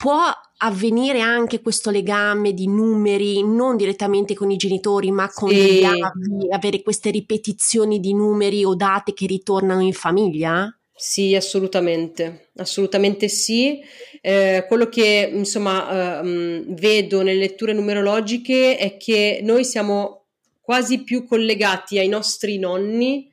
può 0.00 0.32
avvenire 0.62 1.20
anche 1.20 1.60
questo 1.60 1.90
legame 1.90 2.54
di 2.54 2.66
numeri 2.66 3.42
non 3.42 3.76
direttamente 3.76 4.32
con 4.32 4.50
i 4.50 4.56
genitori 4.56 5.10
ma 5.10 5.30
con 5.30 5.50
sì. 5.50 5.56
gli 5.56 5.84
avi, 5.84 6.50
avere 6.50 6.80
queste 6.80 7.10
ripetizioni 7.10 8.00
di 8.00 8.14
numeri 8.14 8.64
o 8.64 8.74
date 8.74 9.12
che 9.12 9.26
ritornano 9.26 9.82
in 9.82 9.92
famiglia? 9.92 10.74
Sì, 10.96 11.34
assolutamente, 11.34 12.48
assolutamente 12.56 13.28
sì. 13.28 13.78
Eh, 14.22 14.64
quello 14.66 14.88
che 14.88 15.30
insomma 15.30 16.22
eh, 16.22 16.64
vedo 16.68 17.20
nelle 17.20 17.38
letture 17.38 17.74
numerologiche 17.74 18.78
è 18.78 18.96
che 18.96 19.40
noi 19.42 19.66
siamo 19.66 20.28
quasi 20.62 21.04
più 21.04 21.26
collegati 21.26 21.98
ai 21.98 22.08
nostri 22.08 22.58
nonni 22.58 23.30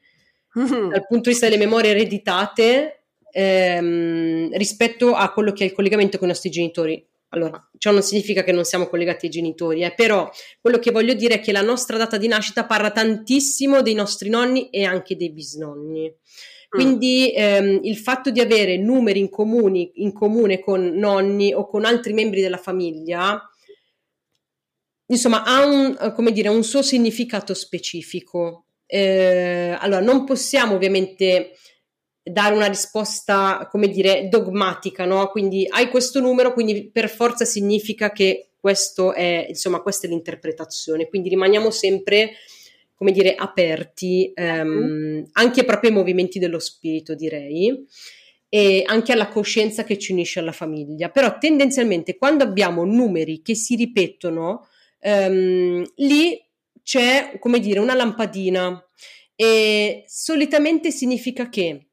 mm-hmm. 0.59 0.89
dal 0.89 1.07
punto 1.07 1.23
di 1.23 1.29
vista 1.29 1.47
delle 1.47 1.63
memorie 1.63 1.91
ereditate 1.91 2.96
ehm, 3.37 4.57
rispetto 4.57 5.13
a 5.13 5.31
quello 5.31 5.51
che 5.51 5.63
è 5.63 5.67
il 5.67 5.73
collegamento 5.73 6.17
con 6.17 6.27
i 6.27 6.31
nostri 6.31 6.49
genitori. 6.49 7.05
Allora, 7.29 7.69
ciò 7.77 7.91
non 7.91 8.01
significa 8.01 8.43
che 8.43 8.51
non 8.51 8.63
siamo 8.63 8.87
collegati 8.87 9.25
ai 9.25 9.31
genitori, 9.31 9.83
eh, 9.83 9.93
però 9.93 10.29
quello 10.59 10.79
che 10.79 10.91
voglio 10.91 11.13
dire 11.13 11.35
è 11.35 11.39
che 11.39 11.51
la 11.51 11.61
nostra 11.61 11.97
data 11.97 12.17
di 12.17 12.27
nascita 12.27 12.65
parla 12.65 12.89
tantissimo 12.89 13.81
dei 13.81 13.93
nostri 13.93 14.29
nonni 14.29 14.69
e 14.69 14.85
anche 14.85 15.15
dei 15.15 15.31
bisnonni. 15.31 16.11
Quindi 16.69 17.31
ehm, 17.33 17.79
il 17.83 17.97
fatto 17.97 18.29
di 18.29 18.41
avere 18.41 18.77
numeri 18.77 19.19
in, 19.19 19.29
comuni, 19.29 19.91
in 19.95 20.11
comune 20.13 20.59
con 20.59 20.85
nonni 20.95 21.53
o 21.53 21.65
con 21.67 21.85
altri 21.85 22.13
membri 22.13 22.41
della 22.41 22.57
famiglia, 22.57 23.41
insomma, 25.07 25.43
ha 25.43 25.65
un, 25.65 26.13
come 26.15 26.31
dire, 26.31 26.49
un 26.49 26.63
suo 26.63 26.81
significato 26.81 27.53
specifico. 27.53 28.65
Eh, 28.85 29.75
allora, 29.79 30.01
non 30.01 30.25
possiamo 30.25 30.75
ovviamente 30.75 31.51
dare 32.31 32.55
una 32.55 32.67
risposta, 32.67 33.67
come 33.69 33.87
dire, 33.87 34.27
dogmatica, 34.29 35.05
no? 35.05 35.27
Quindi 35.27 35.65
hai 35.69 35.89
questo 35.89 36.19
numero, 36.19 36.53
quindi 36.53 36.89
per 36.91 37.09
forza 37.09 37.45
significa 37.45 38.11
che 38.11 38.49
questo 38.59 39.13
è, 39.13 39.45
insomma, 39.49 39.81
questa 39.81 40.07
è 40.07 40.09
l'interpretazione. 40.09 41.07
Quindi 41.07 41.29
rimaniamo 41.29 41.71
sempre, 41.71 42.31
come 42.95 43.11
dire, 43.11 43.35
aperti 43.35 44.31
ehm, 44.33 45.25
anche 45.33 45.63
proprio 45.63 45.89
ai 45.89 45.95
movimenti 45.95 46.39
dello 46.39 46.59
spirito, 46.59 47.15
direi, 47.15 47.85
e 48.49 48.83
anche 48.85 49.11
alla 49.11 49.27
coscienza 49.27 49.83
che 49.83 49.97
ci 49.97 50.11
unisce 50.11 50.39
alla 50.39 50.51
famiglia. 50.51 51.09
Però 51.09 51.37
tendenzialmente 51.37 52.17
quando 52.17 52.43
abbiamo 52.43 52.83
numeri 52.83 53.41
che 53.41 53.55
si 53.55 53.75
ripetono, 53.75 54.67
ehm, 54.99 55.83
lì 55.95 56.41
c'è, 56.83 57.37
come 57.39 57.59
dire, 57.59 57.79
una 57.79 57.93
lampadina 57.93 58.81
e 59.35 60.03
solitamente 60.07 60.91
significa 60.91 61.49
che 61.49 61.86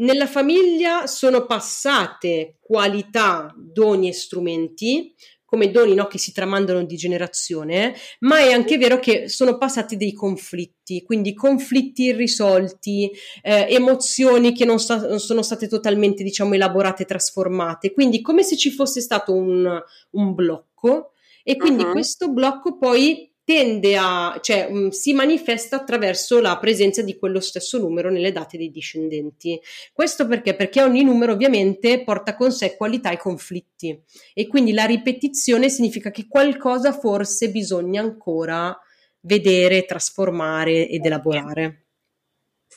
nella 0.00 0.26
famiglia 0.26 1.06
sono 1.06 1.46
passate 1.46 2.58
qualità, 2.60 3.54
doni 3.56 4.08
e 4.08 4.12
strumenti, 4.12 5.14
come 5.44 5.72
doni 5.72 5.94
no, 5.94 6.06
che 6.06 6.18
si 6.18 6.32
tramandano 6.32 6.84
di 6.84 6.94
generazione, 6.94 7.94
ma 8.20 8.38
è 8.38 8.52
anche 8.52 8.78
vero 8.78 9.00
che 9.00 9.28
sono 9.28 9.58
passati 9.58 9.96
dei 9.96 10.12
conflitti, 10.12 11.02
quindi 11.02 11.34
conflitti 11.34 12.04
irrisolti, 12.04 13.10
eh, 13.42 13.66
emozioni 13.68 14.54
che 14.54 14.64
non, 14.64 14.78
sta- 14.78 15.08
non, 15.08 15.18
sono 15.18 15.42
state 15.42 15.66
totalmente, 15.66 16.22
diciamo, 16.22 16.54
elaborate 16.54 17.02
e 17.02 17.06
trasformate, 17.06 17.92
quindi 17.92 18.20
come 18.20 18.44
se 18.44 18.56
ci 18.56 18.70
fosse 18.70 19.00
stato 19.00 19.34
un, 19.34 19.82
un 20.10 20.34
blocco 20.34 21.14
e 21.42 21.56
quindi 21.56 21.82
uh-huh. 21.82 21.90
questo 21.90 22.30
blocco 22.30 22.78
poi 22.78 23.29
tende 23.50 23.96
a, 23.96 24.38
cioè 24.40 24.70
mh, 24.70 24.78
mm, 24.78 24.88
si 24.90 25.12
manifesta 25.12 25.74
attraverso 25.74 26.40
la 26.40 26.56
presenza 26.58 27.02
di 27.02 27.18
quello 27.18 27.40
stesso 27.40 27.78
numero 27.78 28.08
nelle 28.08 28.30
date 28.30 28.56
dei 28.56 28.70
discendenti. 28.70 29.60
Questo 29.92 30.28
perché? 30.28 30.54
Perché 30.54 30.80
ogni 30.84 31.02
numero 31.02 31.32
ovviamente 31.32 32.04
porta 32.04 32.36
con 32.36 32.52
sé 32.52 32.76
qualità 32.76 33.10
e 33.10 33.18
conflitti 33.18 34.00
e 34.34 34.46
quindi 34.46 34.72
la 34.72 34.84
ripetizione 34.84 35.68
significa 35.68 36.12
che 36.12 36.28
qualcosa 36.28 36.92
forse 36.92 37.50
bisogna 37.50 38.00
ancora 38.00 38.78
vedere, 39.22 39.84
trasformare 39.84 40.86
ed 40.86 41.04
elaborare. 41.04 41.86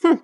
Hm 0.00 0.20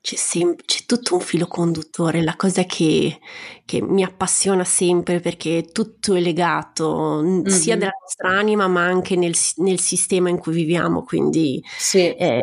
c'è, 0.00 0.16
sem- 0.16 0.56
c'è 0.64 0.84
tutto 0.86 1.14
un 1.14 1.20
filo 1.20 1.46
conduttore, 1.46 2.22
la 2.22 2.36
cosa 2.36 2.64
che, 2.64 3.18
che, 3.64 3.82
mi 3.82 4.02
appassiona 4.02 4.64
sempre 4.64 5.20
perché 5.20 5.68
tutto 5.72 6.14
è 6.14 6.20
legato 6.20 7.20
mm-hmm. 7.22 7.46
sia 7.46 7.76
della 7.76 7.92
nostra 8.00 8.30
anima 8.30 8.68
ma 8.68 8.84
anche 8.84 9.16
nel, 9.16 9.34
nel 9.56 9.80
sistema 9.80 10.28
in 10.28 10.38
cui 10.38 10.52
viviamo, 10.52 11.02
quindi 11.04 11.62
sì. 11.76 12.06
è, 12.06 12.40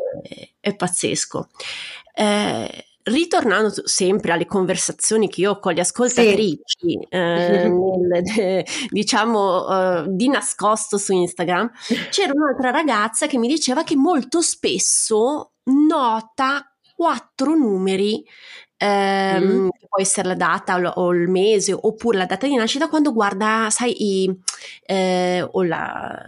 è, 0.59 0.75
pazzesco. 0.75 1.49
Eh, 2.13 2.85
ritornando 3.05 3.71
sempre 3.83 4.31
alle 4.31 4.45
conversazioni 4.45 5.29
che 5.29 5.41
io 5.41 5.51
ho 5.51 5.59
con 5.59 5.73
le 5.73 5.81
ascoltatrici, 5.81 6.63
sì. 6.65 7.07
eh, 7.09 7.69
nel, 7.69 8.21
de, 8.23 8.65
diciamo 8.89 9.65
uh, 9.65 10.05
di 10.07 10.27
nascosto 10.27 10.97
su 10.97 11.13
Instagram, 11.13 11.71
c'era 12.09 12.33
un'altra 12.33 12.71
ragazza 12.71 13.27
che 13.27 13.37
mi 13.37 13.47
diceva 13.47 13.83
che 13.83 13.95
molto 13.95 14.41
spesso 14.41 15.53
nota 15.65 16.74
quattro 16.95 17.55
numeri 17.55 18.23
ehm, 18.77 19.43
mm. 19.43 19.67
può 19.89 19.99
essere 20.01 20.29
la 20.29 20.35
data 20.35 20.75
o, 20.75 21.03
o, 21.03 21.13
il 21.13 21.29
mese 21.29 21.73
oppure 21.73 22.17
la 22.17 22.25
data 22.25 22.47
di 22.47 22.55
nascita 22.55 22.89
quando 22.89 23.13
guarda, 23.13 23.67
sai, 23.69 23.95
i, 24.03 24.39
eh, 24.85 25.47
o 25.49 25.63
la, 25.63 26.21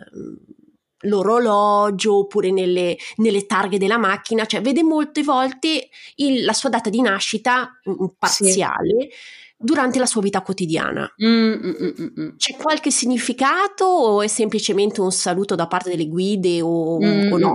l'orologio 1.02 2.20
oppure 2.20 2.52
nelle, 2.52 2.98
nelle, 3.18 3.46
targhe 3.46 3.78
della 3.78 3.98
macchina, 3.98 4.46
cioè 4.46 4.62
vede 4.62 4.84
molte 4.84 5.24
volte 5.24 5.90
il, 6.16 6.44
la 6.44 6.54
sua 6.54 6.70
data 6.70 6.90
di 6.90 7.02
nascita 7.02 7.72
parziale. 8.18 9.10
Sì 9.10 9.46
durante 9.58 9.98
la 9.98 10.06
sua 10.06 10.22
vita 10.22 10.42
quotidiana. 10.42 11.12
Mm, 11.24 11.28
mm, 11.28 11.76
mm, 11.82 12.02
mm, 12.02 12.22
mm. 12.22 12.30
C'è 12.38 12.56
qualche 12.56 12.92
significato 12.92 13.86
o 13.86 14.22
è 14.22 14.28
semplicemente 14.28 15.02
un 15.02 15.12
saluto 15.12 15.56
da 15.56 15.68
parte 15.68 15.90
delle 15.90 16.08
guide 16.08 16.62
o, 16.62 17.00
mm, 17.00 17.32
o 17.32 17.38
no? 17.38 17.54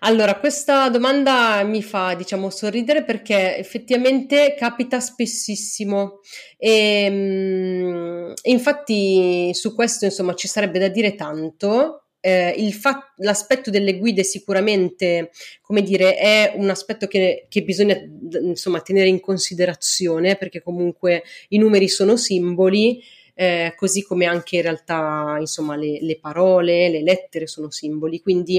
Allora, 0.00 0.38
questa 0.38 0.88
domanda 0.88 1.62
mi 1.64 1.82
fa, 1.82 2.14
diciamo, 2.14 2.48
sorridere 2.48 3.04
perché 3.04 3.58
effettivamente 3.58 4.54
capita 4.58 4.98
spessissimo 5.00 6.20
e 6.56 8.34
infatti 8.42 9.52
su 9.52 9.74
questo, 9.74 10.06
insomma, 10.06 10.34
ci 10.34 10.48
sarebbe 10.48 10.78
da 10.78 10.88
dire 10.88 11.14
tanto 11.14 12.05
eh, 12.26 12.72
fa- 12.72 13.12
l'aspetto 13.18 13.70
delle 13.70 13.98
guide 13.98 14.24
sicuramente, 14.24 15.30
come 15.60 15.82
dire, 15.82 16.16
è 16.16 16.54
un 16.56 16.68
aspetto 16.68 17.06
che, 17.06 17.46
che 17.48 17.62
bisogna 17.62 17.96
insomma 18.40 18.80
tenere 18.80 19.06
in 19.06 19.20
considerazione 19.20 20.34
perché 20.34 20.60
comunque 20.60 21.22
i 21.50 21.58
numeri 21.58 21.88
sono 21.88 22.16
simboli. 22.16 23.00
Eh, 23.38 23.74
così 23.76 24.02
come 24.02 24.24
anche 24.24 24.56
in 24.56 24.62
realtà 24.62 25.36
insomma 25.38 25.76
le, 25.76 25.98
le, 26.00 26.18
parole, 26.18 26.88
le 26.88 27.02
lettere 27.02 27.46
sono 27.46 27.70
simboli, 27.70 28.22
quindi 28.22 28.58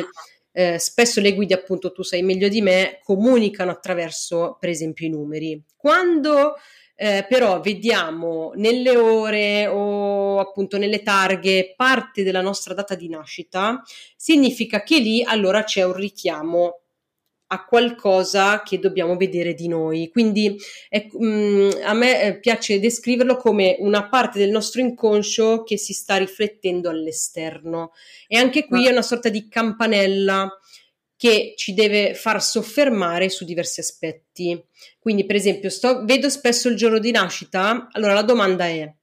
eh, 0.51 0.77
spesso 0.77 1.19
le 1.19 1.33
guide, 1.33 1.55
appunto 1.55 1.91
tu 1.91 2.03
sai 2.03 2.21
meglio 2.21 2.47
di 2.47 2.61
me, 2.61 2.99
comunicano 3.03 3.71
attraverso 3.71 4.55
per 4.59 4.69
esempio 4.69 5.07
i 5.07 5.09
numeri. 5.09 5.59
Quando 5.75 6.53
eh, 6.99 7.25
però 7.29 7.59
vediamo 7.59 8.53
nelle 8.55 8.97
ore 8.97 9.67
o 9.67 10.26
appunto 10.39 10.77
nelle 10.77 11.03
targhe 11.03 11.73
parte 11.75 12.23
della 12.23 12.41
nostra 12.41 12.73
data 12.73 12.95
di 12.95 13.09
nascita, 13.09 13.81
significa 14.15 14.83
che 14.83 14.99
lì 14.99 15.23
allora 15.23 15.63
c'è 15.63 15.83
un 15.83 15.93
richiamo 15.93 16.81
a 17.49 17.63
qualcosa 17.65 18.61
che 18.63 18.79
dobbiamo 18.79 19.15
vedere 19.15 19.53
di 19.53 19.67
noi. 19.67 20.09
Quindi 20.09 20.57
è, 20.89 21.07
mm, 21.21 21.69
a 21.83 21.93
me 21.93 22.21
eh, 22.21 22.39
piace 22.39 22.79
descriverlo 22.79 23.37
come 23.37 23.77
una 23.79 24.09
parte 24.09 24.39
del 24.39 24.49
nostro 24.49 24.81
inconscio 24.81 25.63
che 25.63 25.77
si 25.77 25.93
sta 25.93 26.17
riflettendo 26.17 26.89
all'esterno. 26.89 27.91
E 28.27 28.37
anche 28.37 28.65
qui 28.65 28.87
è 28.87 28.91
una 28.91 29.01
sorta 29.01 29.29
di 29.29 29.47
campanella 29.47 30.49
che 31.15 31.53
ci 31.55 31.73
deve 31.73 32.13
far 32.13 32.43
soffermare 32.43 33.29
su 33.29 33.43
diversi 33.43 33.79
aspetti. 33.79 34.63
Quindi, 34.99 35.25
per 35.25 35.35
esempio, 35.35 35.69
sto, 35.69 36.05
vedo 36.05 36.29
spesso 36.29 36.69
il 36.69 36.75
giorno 36.75 36.99
di 36.99 37.11
nascita, 37.11 37.87
allora 37.91 38.13
la 38.13 38.21
domanda 38.21 38.65
è, 38.65 38.93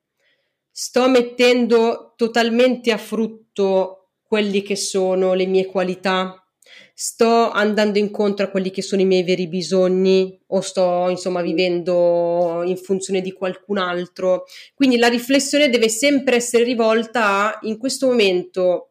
sto 0.76 1.08
mettendo 1.08 2.14
totalmente 2.16 2.90
a 2.90 2.98
frutto 2.98 4.08
quelli 4.24 4.60
che 4.62 4.74
sono 4.74 5.32
le 5.32 5.46
mie 5.46 5.66
qualità? 5.66 6.44
Sto 6.92 7.50
andando 7.50 8.00
incontro 8.00 8.46
a 8.46 8.48
quelli 8.48 8.72
che 8.72 8.82
sono 8.82 9.00
i 9.00 9.04
miei 9.04 9.22
veri 9.22 9.46
bisogni 9.46 10.36
o 10.48 10.60
sto 10.60 11.08
insomma 11.08 11.42
vivendo 11.42 12.62
in 12.64 12.76
funzione 12.76 13.20
di 13.20 13.30
qualcun 13.30 13.78
altro? 13.78 14.46
Quindi 14.74 14.96
la 14.96 15.06
riflessione 15.06 15.70
deve 15.70 15.88
sempre 15.88 16.36
essere 16.36 16.64
rivolta 16.64 17.22
a 17.24 17.58
in 17.62 17.78
questo 17.78 18.08
momento 18.08 18.90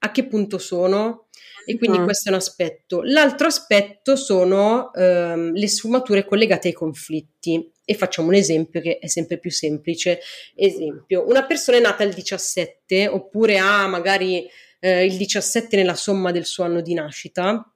a 0.00 0.10
che 0.10 0.26
punto 0.26 0.58
sono? 0.58 1.28
e 1.64 1.78
quindi 1.78 1.98
mm. 1.98 2.04
questo 2.04 2.28
è 2.28 2.32
un 2.32 2.38
aspetto. 2.38 3.00
L'altro 3.02 3.46
aspetto 3.46 4.16
sono 4.16 4.92
ehm, 4.92 5.52
le 5.52 5.68
sfumature 5.68 6.26
collegate 6.26 6.68
ai 6.68 6.74
conflitti. 6.74 7.72
E 7.84 7.94
facciamo 7.94 8.28
un 8.28 8.34
esempio 8.34 8.80
che 8.80 8.98
è 8.98 9.06
sempre 9.06 9.38
più 9.38 9.50
semplice. 9.50 10.20
Esempio, 10.54 11.26
una 11.26 11.44
persona 11.44 11.76
è 11.78 11.80
nata 11.80 12.02
il 12.02 12.14
17 12.14 13.06
oppure 13.08 13.58
ha 13.58 13.86
magari 13.86 14.48
eh, 14.80 15.04
il 15.04 15.16
17 15.16 15.76
nella 15.76 15.94
somma 15.94 16.30
del 16.30 16.46
suo 16.46 16.64
anno 16.64 16.80
di 16.80 16.94
nascita. 16.94 17.70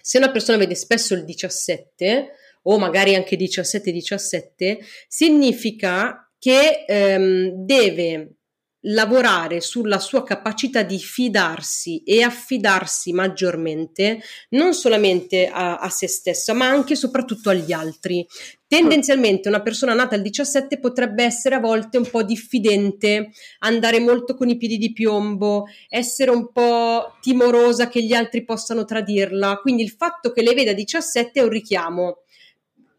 Se 0.00 0.18
una 0.18 0.30
persona 0.30 0.58
vede 0.58 0.74
spesso 0.74 1.14
il 1.14 1.24
17 1.24 2.30
o 2.62 2.78
magari 2.78 3.14
anche 3.14 3.36
17-17, 3.36 4.78
significa 5.08 6.30
che 6.38 6.84
ehm, 6.86 7.64
deve 7.64 8.36
lavorare 8.86 9.60
sulla 9.60 9.98
sua 9.98 10.22
capacità 10.22 10.82
di 10.82 10.98
fidarsi 10.98 12.02
e 12.04 12.22
affidarsi 12.22 13.12
maggiormente 13.12 14.20
non 14.50 14.74
solamente 14.74 15.46
a, 15.46 15.76
a 15.76 15.88
se 15.88 16.08
stessa 16.08 16.52
ma 16.52 16.66
anche 16.66 16.94
e 16.94 16.96
soprattutto 16.96 17.50
agli 17.50 17.72
altri. 17.72 18.26
Tendenzialmente 18.66 19.48
una 19.48 19.62
persona 19.62 19.94
nata 19.94 20.16
al 20.16 20.22
17 20.22 20.80
potrebbe 20.80 21.22
essere 21.22 21.54
a 21.54 21.60
volte 21.60 21.96
un 21.96 22.10
po' 22.10 22.24
diffidente, 22.24 23.30
andare 23.60 24.00
molto 24.00 24.34
con 24.34 24.48
i 24.48 24.56
piedi 24.56 24.78
di 24.78 24.92
piombo, 24.92 25.66
essere 25.88 26.30
un 26.30 26.50
po' 26.50 27.16
timorosa 27.20 27.88
che 27.88 28.02
gli 28.02 28.12
altri 28.12 28.44
possano 28.44 28.84
tradirla, 28.84 29.58
quindi 29.62 29.82
il 29.82 29.90
fatto 29.90 30.32
che 30.32 30.42
le 30.42 30.54
veda 30.54 30.72
17 30.72 31.38
è 31.38 31.42
un 31.42 31.50
richiamo 31.50 32.23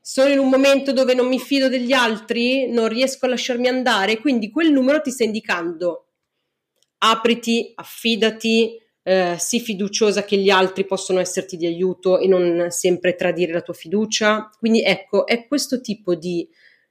sono 0.07 0.29
in 0.29 0.37
un 0.37 0.49
momento 0.49 0.93
dove 0.93 1.15
non 1.15 1.27
mi 1.27 1.39
fido 1.39 1.67
degli 1.67 1.91
altri, 1.91 2.69
non 2.69 2.87
riesco 2.89 3.25
a 3.25 3.29
lasciarmi 3.29 3.67
andare, 3.67 4.19
quindi 4.19 4.51
quel 4.51 4.71
numero 4.71 5.01
ti 5.01 5.09
sta 5.09 5.23
indicando 5.23 6.09
apriti, 6.99 7.71
affidati, 7.73 8.79
eh, 9.01 9.35
sii 9.35 9.59
fiduciosa 9.59 10.23
che 10.23 10.37
gli 10.37 10.51
altri 10.51 10.85
possono 10.85 11.19
esserti 11.19 11.57
di 11.57 11.65
aiuto 11.65 12.19
e 12.19 12.27
non 12.27 12.67
sempre 12.69 13.15
tradire 13.15 13.51
la 13.51 13.61
tua 13.61 13.73
fiducia. 13.73 14.47
Quindi 14.59 14.83
ecco, 14.83 15.25
è 15.25 15.47
questo 15.47 15.81
tipo 15.81 16.13
di, 16.13 16.47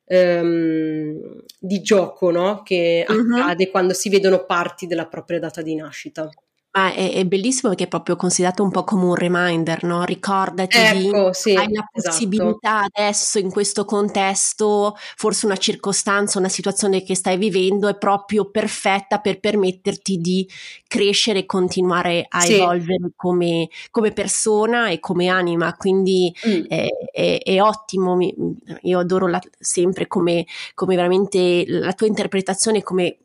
ehm, 0.07 1.45
di 1.57 1.83
gioco 1.83 2.33
no? 2.33 2.63
che 2.65 3.07
uh-huh. 3.09 3.37
accade 3.37 3.71
quando 3.71 3.93
si 3.93 4.09
vedono 4.09 4.45
parti 4.45 4.89
della 4.89 5.07
propria 5.07 5.39
data 5.39 5.63
di 5.63 5.77
nascita. 5.77 6.29
Ma 6.77 6.93
è, 6.93 7.13
è, 7.13 7.25
bellissimo 7.25 7.69
perché 7.69 7.85
è 7.85 7.89
proprio 7.89 8.17
considerato 8.17 8.65
un 8.65 8.71
po' 8.73 8.83
come 8.83 9.05
un 9.05 9.15
reminder, 9.15 9.85
no? 9.85 10.03
Ricordati 10.03 10.77
ecco, 10.77 11.27
di, 11.29 11.29
sì, 11.31 11.55
hai 11.55 11.73
la 11.73 11.89
esatto. 11.93 12.09
possibilità 12.09 12.79
esatto. 12.81 12.91
adesso 12.95 13.39
in 13.39 13.51
questo 13.51 13.85
contesto, 13.85 14.97
forse 15.15 15.47
una 15.47 15.57
circostanza, 15.57 16.41
una 16.41 16.49
situazione 16.49 17.05
che 17.05 17.15
stai 17.15 17.37
vivendo 17.37 17.87
è 17.87 17.97
proprio 17.97 18.51
perfetta 18.51 19.21
per 19.21 19.39
permetterti 19.39 20.19
di 20.19 20.49
crescere 20.89 21.41
e 21.41 21.47
continuare 21.47 22.27
a 22.29 22.41
sì. 22.41 22.55
evolvere 22.55 23.13
come, 23.15 23.69
come, 23.93 24.11
persona 24.11 24.89
e 24.89 24.99
come 24.99 25.29
anima. 25.29 25.77
Quindi 25.77 26.35
mm. 26.45 26.65
è, 26.67 26.89
è, 27.13 27.39
è, 27.41 27.61
ottimo, 27.63 28.19
io 28.19 28.99
adoro 28.99 29.29
la, 29.29 29.41
sempre 29.61 30.09
come, 30.09 30.45
come 30.75 30.97
veramente 30.97 31.65
la 31.69 31.93
tua 31.93 32.09
interpretazione, 32.09 32.83
come 32.83 33.19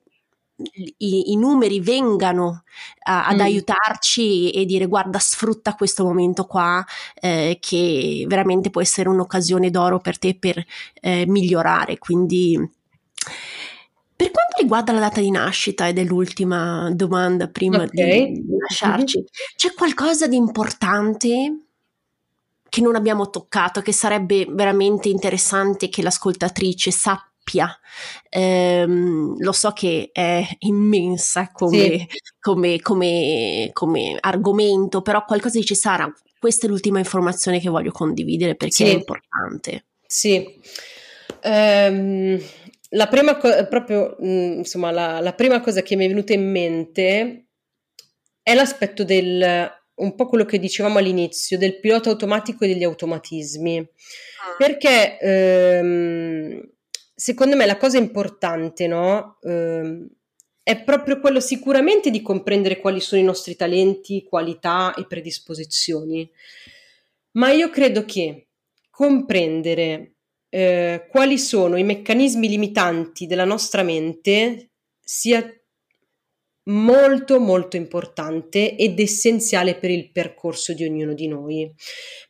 i, 0.97 1.31
i 1.31 1.37
numeri 1.37 1.79
vengano 1.79 2.63
a, 3.03 3.27
ad 3.27 3.37
mm. 3.37 3.41
aiutarci 3.41 4.51
e 4.51 4.65
dire 4.65 4.85
guarda 4.85 5.19
sfrutta 5.19 5.75
questo 5.75 6.03
momento 6.03 6.45
qua 6.45 6.85
eh, 7.15 7.57
che 7.59 8.25
veramente 8.27 8.69
può 8.69 8.81
essere 8.81 9.09
un'occasione 9.09 9.69
d'oro 9.69 9.99
per 9.99 10.17
te 10.17 10.35
per 10.35 10.63
eh, 11.01 11.25
migliorare 11.27 11.97
quindi 11.97 12.57
per 14.15 14.31
quanto 14.31 14.59
riguarda 14.59 14.91
la 14.91 14.99
data 14.99 15.21
di 15.21 15.31
nascita 15.31 15.87
ed 15.87 15.97
è 15.97 16.03
l'ultima 16.03 16.89
domanda 16.93 17.47
prima 17.47 17.83
okay. 17.83 18.31
di 18.33 18.57
lasciarci 18.57 19.23
c'è 19.55 19.73
qualcosa 19.73 20.27
di 20.27 20.35
importante 20.35 21.63
che 22.67 22.81
non 22.81 22.95
abbiamo 22.95 23.29
toccato 23.29 23.81
che 23.81 23.91
sarebbe 23.93 24.45
veramente 24.47 25.09
interessante 25.09 25.89
che 25.89 26.03
l'ascoltatrice 26.03 26.91
sappia 26.91 27.28
ampia, 27.49 27.77
ehm, 28.29 29.41
lo 29.41 29.51
so 29.51 29.71
che 29.71 30.09
è 30.11 30.45
immensa 30.59 31.49
come, 31.51 31.77
sì. 31.77 32.07
come, 32.39 32.79
come, 32.79 33.69
come, 33.73 34.17
argomento, 34.19 35.01
però 35.01 35.25
qualcosa 35.25 35.57
dice 35.57 35.75
Sara, 35.75 36.11
questa 36.39 36.67
è 36.67 36.69
l'ultima 36.69 36.99
informazione 36.99 37.59
che 37.59 37.69
voglio 37.69 37.91
condividere 37.91 38.55
perché 38.55 38.75
sì. 38.75 38.83
è 38.85 38.93
importante. 38.93 39.85
Sì. 40.05 40.61
Um, 41.43 42.39
la 42.89 43.07
prima 43.07 43.37
co- 43.37 43.67
proprio, 43.67 44.15
mh, 44.19 44.57
insomma, 44.57 44.91
la, 44.91 45.19
la 45.19 45.33
prima 45.33 45.59
cosa 45.61 45.81
che 45.81 45.95
mi 45.95 46.05
è 46.05 46.07
venuta 46.07 46.33
in 46.33 46.49
mente 46.49 47.47
è 48.41 48.53
l'aspetto 48.53 49.03
del 49.03 49.77
un 49.99 50.15
po' 50.15 50.27
quello 50.27 50.45
che 50.45 50.59
dicevamo 50.59 50.97
all'inizio, 50.97 51.57
del 51.57 51.77
pilota 51.77 52.09
automatico 52.09 52.63
e 52.63 52.69
degli 52.69 52.83
automatismi. 52.83 53.77
Ah. 53.77 54.55
Perché 54.57 55.17
ehm, 55.19 56.61
secondo 57.19 57.57
me 57.57 57.65
la 57.65 57.75
cosa 57.75 57.97
importante, 57.97 58.87
no? 58.87 59.39
Ehm, 59.41 60.07
è 60.63 60.81
proprio 60.83 61.19
quello 61.19 61.41
sicuramente 61.41 62.09
di 62.11 62.21
comprendere 62.21 62.79
quali 62.79 63.01
sono 63.01 63.19
i 63.19 63.25
nostri 63.25 63.57
talenti, 63.57 64.23
qualità 64.23 64.93
e 64.93 65.05
predisposizioni. 65.05 66.29
Ma 67.31 67.51
io 67.51 67.69
credo 67.69 68.05
che 68.05 68.47
comprendere 68.89 70.13
eh, 70.47 71.07
quali 71.11 71.37
sono 71.37 71.75
i 71.75 71.83
meccanismi 71.83 72.47
limitanti 72.47 73.27
della 73.27 73.45
nostra 73.45 73.83
mente 73.83 74.69
sia 75.01 75.43
molto 76.69 77.39
molto 77.39 77.75
importante 77.75 78.75
ed 78.75 78.99
essenziale 78.99 79.75
per 79.75 79.89
il 79.89 80.11
percorso 80.11 80.73
di 80.73 80.83
ognuno 80.83 81.13
di 81.13 81.27
noi. 81.27 81.71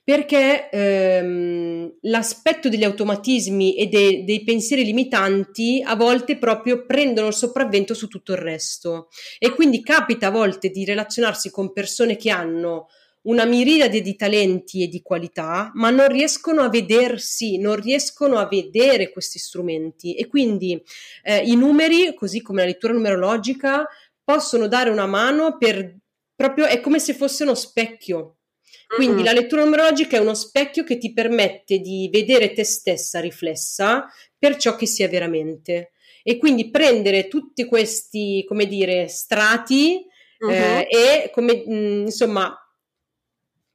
Perché 0.04 0.70
ehm, 0.70 1.98
l'aspetto 2.02 2.68
degli 2.68 2.84
automatismi 2.84 3.76
e 3.76 3.88
de- 3.88 4.24
dei 4.24 4.44
pensieri 4.44 4.84
limitanti 4.84 5.84
a 5.86 5.96
volte 5.96 6.38
proprio 6.38 6.86
prendono 6.86 7.28
il 7.28 7.34
sopravvento 7.34 7.94
su 7.94 8.08
tutto 8.08 8.32
il 8.32 8.40
resto. 8.40 9.10
E 9.38 9.52
quindi 9.52 9.84
capita 9.84 10.28
a 10.28 10.32
volte 10.32 10.70
di 10.70 10.84
relazionarsi 10.86 11.52
con 11.52 11.72
persone 11.74 12.16
che 12.16 12.32
hanno 12.32 12.88
una 13.22 13.44
miriade 13.44 14.02
di 14.02 14.16
talenti 14.16 14.84
e 14.84 14.88
di 14.88 15.02
qualità, 15.02 15.72
ma 15.76 15.90
non 15.90 16.08
riescono 16.08 16.62
a 16.62 16.70
vedersi, 16.70 17.58
non 17.58 17.76
riescono 17.76 18.38
a 18.38 18.48
vedere 18.48 19.12
questi 19.12 19.38
strumenti. 19.38 20.16
E 20.16 20.28
quindi 20.28 20.82
eh, 21.24 21.44
i 21.44 21.56
numeri, 21.56 22.14
così 22.16 22.42
come 22.42 22.62
la 22.62 22.68
lettura 22.68 22.94
numerologica, 22.94 23.86
possono 24.30 24.68
dare 24.68 24.92
una 24.92 25.08
mano 25.08 25.58
per 25.58 25.98
proprio 26.36 26.68
è 26.68 26.82
come 26.82 27.00
se 27.00 27.16
fosse 27.16 27.42
uno 27.42 27.56
specchio. 27.56 28.42
Quindi 28.86 29.22
uh-huh. 29.22 29.24
la 29.24 29.32
lettura 29.32 29.64
numerologica 29.64 30.18
è 30.18 30.20
uno 30.20 30.36
specchio 30.36 30.84
che 30.84 31.00
ti 31.00 31.14
permette 31.14 31.80
di 31.80 32.10
vedere 32.12 32.54
te 32.54 32.64
stessa 32.64 33.20
riflessa 33.20 34.06
per 34.38 34.56
ciò 34.58 34.76
che 34.76 34.86
sia 34.86 35.08
veramente. 35.08 35.94
E 36.22 36.38
quindi 36.38 36.70
prendere 36.70 37.28
tutti 37.28 37.66
questi, 37.66 38.46
come 38.48 38.68
dire, 38.68 39.08
strati 39.08 40.06
uh-huh. 40.38 40.52
eh, 40.52 40.88
e 40.88 41.32
come, 41.34 41.64
mh, 41.66 42.02
insomma, 42.06 42.56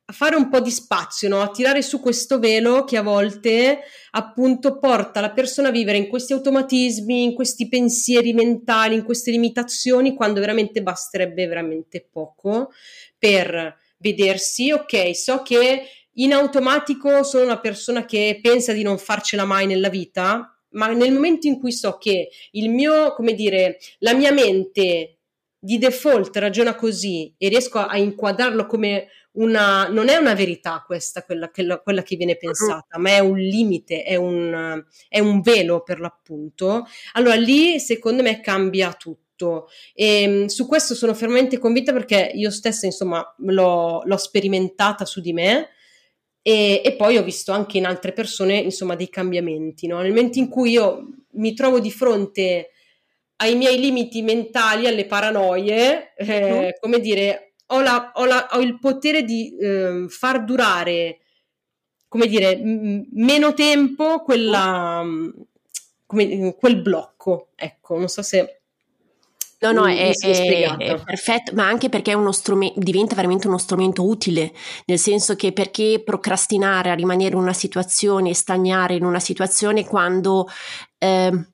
a 0.07 0.13
fare 0.13 0.37
un 0.37 0.51
po' 0.51 0.61
di 0.61 0.71
spazio, 0.71 1.29
no? 1.29 1.41
a 1.41 1.51
tirare 1.51 1.81
su 1.81 1.99
questo 1.99 2.39
velo 2.39 2.85
che 2.85 2.99
a 2.99 3.03
volte 3.03 3.81
appunto 4.11 4.79
porta 4.79 5.21
la 5.21 5.31
persona 5.31 5.69
a 5.69 5.73
vivere 5.73 5.97
in 5.97 6.09
questi 6.09 6.35
automatismi, 6.35 7.23
in 7.23 7.35
questi 7.35 7.69
pensieri 7.69 8.35
mentali, 8.35 8.95
in 8.95 9.03
queste 9.03 9.31
limitazioni, 9.31 10.15
quando 10.15 10.41
veramente 10.41 10.83
basterebbe 10.83 11.47
veramente 11.47 12.07
poco 12.11 12.71
per 13.19 13.79
vedersi, 13.97 14.73
ok, 14.73 15.17
so 15.17 15.41
che 15.41 15.85
in 16.17 16.35
automatico 16.35 17.23
sono 17.23 17.45
una 17.45 17.59
persona 17.59 18.05
che 18.05 18.39
pensa 18.43 18.73
di 18.75 18.83
non 18.83 18.99
farcela 18.99 19.47
mai 19.47 19.67
nella 19.67 19.89
vita, 19.89 20.55
ma 20.73 20.89
nel 20.89 21.13
momento 21.13 21.47
in 21.47 21.59
cui 21.59 21.73
so 21.73 21.97
che 21.97 22.29
il 22.53 22.69
mio, 22.69 23.15
come 23.15 23.33
dire, 23.33 23.79
la 24.01 24.13
mia 24.13 24.33
mente 24.33 25.21
di 25.59 25.79
default 25.79 26.37
ragiona 26.37 26.75
così 26.75 27.35
e 27.39 27.49
riesco 27.49 27.79
a, 27.79 27.87
a 27.87 27.97
inquadrarlo 27.97 28.67
come 28.67 29.07
una, 29.35 29.89
non 29.89 30.09
è 30.09 30.17
una 30.17 30.35
verità 30.35 30.83
questa, 30.87 31.25
quella, 31.25 31.51
quella, 31.51 31.79
quella 31.81 32.03
che 32.03 32.17
viene 32.17 32.37
pensata, 32.37 32.99
ma 32.99 33.11
è 33.11 33.19
un 33.19 33.39
limite, 33.39 34.03
è 34.03 34.17
un, 34.17 34.85
è 35.09 35.19
un 35.19 35.41
velo 35.41 35.83
per 35.83 36.01
l'appunto, 36.01 36.87
allora 37.13 37.35
lì 37.35 37.79
secondo 37.81 38.23
me 38.23 38.41
cambia 38.41 38.93
tutto. 38.93 39.23
E 39.95 40.23
ehm, 40.23 40.47
su 40.47 40.67
questo 40.67 40.95
sono 40.95 41.13
fermamente 41.13 41.59
convinta 41.59 41.93
perché 41.93 42.31
io 42.35 42.51
stessa, 42.51 42.87
insomma, 42.87 43.35
l'ho, 43.39 44.03
l'ho 44.05 44.17
sperimentata 44.17 45.05
su 45.05 45.21
di 45.21 45.33
me. 45.33 45.71
E, 46.47 46.83
e, 46.85 46.95
poi 46.95 47.17
ho 47.17 47.25
visto 47.25 47.53
anche 47.53 47.79
in 47.79 47.87
altre 47.87 48.13
persone, 48.13 48.59
insomma, 48.59 48.95
dei 48.95 49.09
cambiamenti. 49.09 49.87
No? 49.87 49.99
Nel 50.01 50.11
momento 50.11 50.39
in 50.39 50.49
cui 50.49 50.71
io 50.73 51.09
mi 51.33 51.55
trovo 51.55 51.81
di 51.81 51.91
fronte 51.91 52.71
ai 53.37 53.57
miei 53.57 53.81
limiti 53.81 54.23
mentali, 54.23 54.87
alle 54.87 55.07
paranoie, 55.07 56.15
eh, 56.15 56.67
mm. 56.67 56.81
come 56.81 57.01
dire, 57.01 57.54
ho, 57.67 57.81
la, 57.81 58.13
ho, 58.15 58.25
la, 58.25 58.49
ho 58.53 58.61
il 58.61 58.79
potere 58.79 59.23
di 59.23 59.57
eh, 59.57 60.07
far 60.09 60.45
durare, 60.45 61.21
come 62.09 62.27
dire, 62.27 62.57
m- 62.57 63.07
meno 63.13 63.55
tempo 63.55 64.23
quella, 64.23 65.03
come, 66.07 66.55
quel 66.55 66.83
blocco. 66.83 67.49
Ecco, 67.55 67.99
non 67.99 68.09
so 68.09 68.23
se... 68.23 68.61
No, 69.61 69.73
no, 69.73 69.87
è, 69.87 70.11
è, 70.11 70.77
è, 70.77 71.01
perfetto, 71.03 71.55
ma 71.55 71.67
anche 71.67 71.89
perché 71.89 72.11
è 72.11 72.15
uno 72.15 72.33
strumento, 72.33 72.79
diventa 72.81 73.15
veramente 73.15 73.47
uno 73.47 73.57
strumento 73.57 74.07
utile, 74.07 74.53
nel 74.85 74.99
senso 74.99 75.37
che 75.37 75.53
perché 75.55 76.03
procrastinare 76.05 76.91
a 76.91 76.95
rimanere 76.95 77.31
in 77.31 77.41
una 77.41 77.55
situazione 77.55 78.29
e 78.29 78.35
stagnare 78.35 78.95
in 78.95 79.07
una 79.07 79.21
situazione 79.21 79.87
quando 79.87 80.49
eh, 80.99 81.54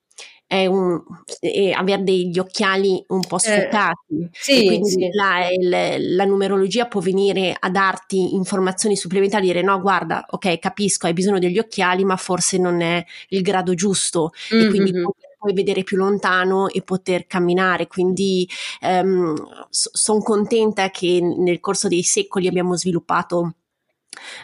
è 0.50 0.66
un, 0.66 1.00
è 1.38 1.70
avere 1.70 2.02
degli 2.02 2.36
occhiali 2.40 3.04
un 3.10 3.20
po' 3.20 3.38
sfocati. 3.38 4.20
Eh, 4.20 4.28
sì, 4.32 4.66
quindi 4.66 4.90
sì. 4.90 5.08
La, 5.12 5.46
la, 5.60 5.94
la, 5.96 6.24
numerologia 6.24 6.88
può 6.88 7.00
venire 7.00 7.54
a 7.56 7.70
darti 7.70 8.34
informazioni 8.34 8.96
supplementari, 8.96 9.46
dire 9.46 9.62
no, 9.62 9.80
guarda, 9.80 10.26
ok, 10.28 10.58
capisco, 10.58 11.06
hai 11.06 11.12
bisogno 11.12 11.38
degli 11.38 11.60
occhiali, 11.60 12.02
ma 12.02 12.16
forse 12.16 12.58
non 12.58 12.80
è 12.80 13.04
il 13.28 13.42
grado 13.42 13.74
giusto 13.74 14.32
mm-hmm. 14.52 14.66
e 14.66 14.68
quindi 14.70 14.92
mm-hmm. 14.92 15.04
puoi 15.38 15.52
vedere 15.52 15.84
più 15.84 15.96
lontano 15.96 16.66
e 16.66 16.82
poter 16.82 17.28
camminare. 17.28 17.86
Quindi 17.86 18.48
um, 18.80 19.36
sono 19.70 20.20
contenta 20.20 20.90
che 20.90 21.20
nel 21.20 21.60
corso 21.60 21.86
dei 21.86 22.02
secoli 22.02 22.48
abbiamo 22.48 22.76
sviluppato 22.76 23.54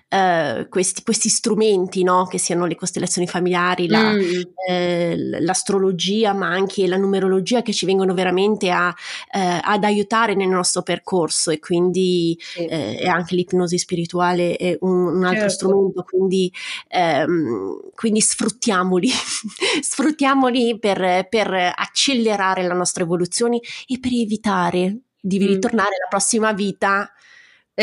Uh, 0.09 0.69
questi, 0.69 1.03
questi, 1.03 1.29
strumenti, 1.29 2.05
no? 2.05 2.27
che 2.27 2.39
siano 2.39 2.67
le 2.67 2.77
costellazioni 2.77 3.27
familiari, 3.27 3.89
la, 3.89 4.13
mm. 4.13 4.21
eh, 4.69 5.17
l'astrologia, 5.41 6.33
ma 6.33 6.49
anche 6.49 6.87
la 6.87 6.97
numerologia, 6.97 7.63
che 7.63 7.73
ci 7.73 7.85
vengono 7.85 8.15
veramente 8.15 8.71
a, 8.71 8.95
eh, 9.33 9.61
ad 9.61 9.83
aiutare 9.83 10.35
nel 10.35 10.49
nostro 10.49 10.83
percorso 10.83 11.51
e 11.51 11.59
quindi 11.59 12.39
sì. 12.41 12.65
eh, 12.65 13.09
anche 13.09 13.35
l'ipnosi 13.35 13.77
spirituale 13.77 14.57
è 14.57 14.77
un, 14.81 15.17
un 15.17 15.25
altro 15.25 15.49
certo. 15.49 15.55
strumento, 15.55 16.03
quindi, 16.05 16.53
ehm, 16.89 17.91
quindi 17.95 18.21
sfruttiamoli, 18.21 19.11
sfruttiamoli 19.83 20.79
per, 20.79 21.27
per, 21.29 21.73
accelerare 21.75 22.63
la 22.63 22.75
nostra 22.75 23.03
evoluzione 23.03 23.59
e 23.87 23.99
per 23.99 24.13
evitare 24.13 24.99
di 25.21 25.41
mm. 25.41 25.47
ritornare 25.47 25.97
alla 25.97 26.09
prossima 26.09 26.53
vita 26.53 27.11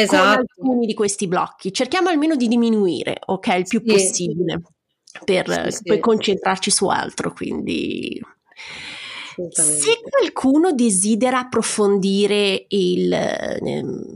esatto. 0.02 0.40
alcuni 0.40 0.86
di 0.86 0.94
questi 0.94 1.28
blocchi. 1.28 1.72
Cerchiamo 1.72 2.10
almeno 2.10 2.36
di 2.36 2.48
diminuire, 2.48 3.18
ok, 3.26 3.48
il 3.48 3.68
più 3.68 3.80
sì. 3.80 3.86
possibile 3.86 4.62
per 5.24 5.72
sì, 5.72 5.84
poi 5.84 6.00
concentrarci 6.00 6.72
su 6.72 6.88
altro, 6.88 7.32
quindi 7.34 8.20
se 9.52 10.00
qualcuno 10.02 10.74
desidera 10.74 11.40
approfondire 11.40 12.66
il, 12.70 13.12
ehm, 13.14 14.16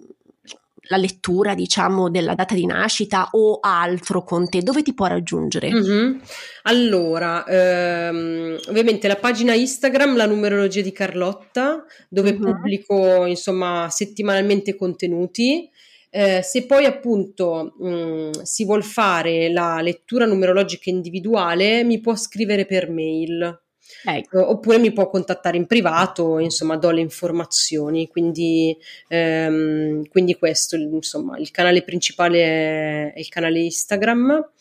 la 0.87 0.97
lettura, 0.97 1.55
diciamo, 1.55 2.09
della 2.09 2.35
data 2.35 2.53
di 2.53 2.65
nascita 2.65 3.29
o 3.31 3.59
altro 3.61 4.23
con 4.23 4.47
te, 4.49 4.61
dove 4.61 4.81
ti 4.81 4.93
può 4.93 5.07
raggiungere? 5.07 5.71
Mm-hmm. 5.71 6.19
Allora, 6.63 7.45
ehm, 7.45 8.57
ovviamente 8.67 9.07
la 9.07 9.15
pagina 9.15 9.53
Instagram, 9.53 10.15
la 10.15 10.25
numerologia 10.25 10.81
di 10.81 10.91
Carlotta, 10.91 11.85
dove 12.09 12.33
mm-hmm. 12.33 12.41
pubblico, 12.41 13.25
insomma, 13.25 13.87
settimanalmente 13.89 14.75
contenuti. 14.75 15.69
Eh, 16.09 16.41
se 16.41 16.65
poi 16.65 16.85
appunto 16.85 17.75
mh, 17.77 17.89
mm, 17.89 18.31
si 18.43 18.65
vuol 18.65 18.83
fare 18.83 19.51
la 19.51 19.81
lettura 19.81 20.25
numerologica 20.25 20.89
individuale, 20.89 21.83
mi 21.83 21.99
può 21.99 22.15
scrivere 22.15 22.65
per 22.65 22.89
mail 22.89 23.65
Ecco. 24.03 24.49
oppure 24.49 24.77
mi 24.77 24.93
può 24.93 25.09
contattare 25.09 25.57
in 25.57 25.65
privato, 25.65 26.39
insomma, 26.39 26.77
do 26.77 26.91
le 26.91 27.01
informazioni. 27.01 28.07
Quindi, 28.07 28.77
ehm, 29.07 30.07
quindi 30.07 30.35
questo, 30.35 30.75
insomma, 30.75 31.37
il 31.37 31.51
canale 31.51 31.83
principale 31.83 32.43
è, 32.43 33.13
è 33.13 33.19
il 33.19 33.29
canale 33.29 33.59
Instagram, 33.59 34.51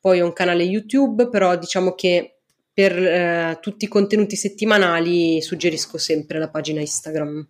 poi 0.00 0.20
ho 0.20 0.24
un 0.26 0.32
canale 0.32 0.62
YouTube, 0.64 1.28
però 1.28 1.56
diciamo 1.56 1.94
che 1.94 2.36
per 2.72 2.96
eh, 2.96 3.58
tutti 3.60 3.84
i 3.84 3.88
contenuti 3.88 4.34
settimanali 4.36 5.42
suggerisco 5.42 5.98
sempre 5.98 6.38
la 6.38 6.48
pagina 6.48 6.80
Instagram. 6.80 7.46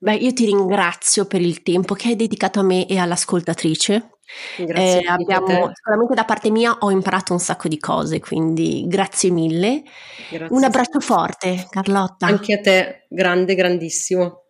Beh, 0.00 0.14
io 0.14 0.32
ti 0.32 0.44
ringrazio 0.44 1.26
per 1.26 1.40
il 1.40 1.62
tempo 1.62 1.94
che 1.94 2.08
hai 2.08 2.16
dedicato 2.16 2.60
a 2.60 2.62
me 2.62 2.86
e 2.86 2.98
all'ascoltatrice. 2.98 4.17
Grazie 4.56 5.00
eh, 5.00 5.06
abbiamo, 5.06 5.70
sicuramente 5.72 6.14
da 6.14 6.24
parte 6.24 6.50
mia 6.50 6.76
ho 6.80 6.90
imparato 6.90 7.32
un 7.32 7.40
sacco 7.40 7.68
di 7.68 7.78
cose, 7.78 8.20
quindi 8.20 8.84
grazie 8.86 9.30
mille. 9.30 9.82
Grazie. 10.30 10.54
Un 10.54 10.64
abbraccio 10.64 11.00
forte, 11.00 11.66
Carlotta. 11.68 12.26
Anche 12.26 12.54
a 12.54 12.60
te, 12.60 13.06
grande, 13.08 13.54
grandissimo. 13.54 14.44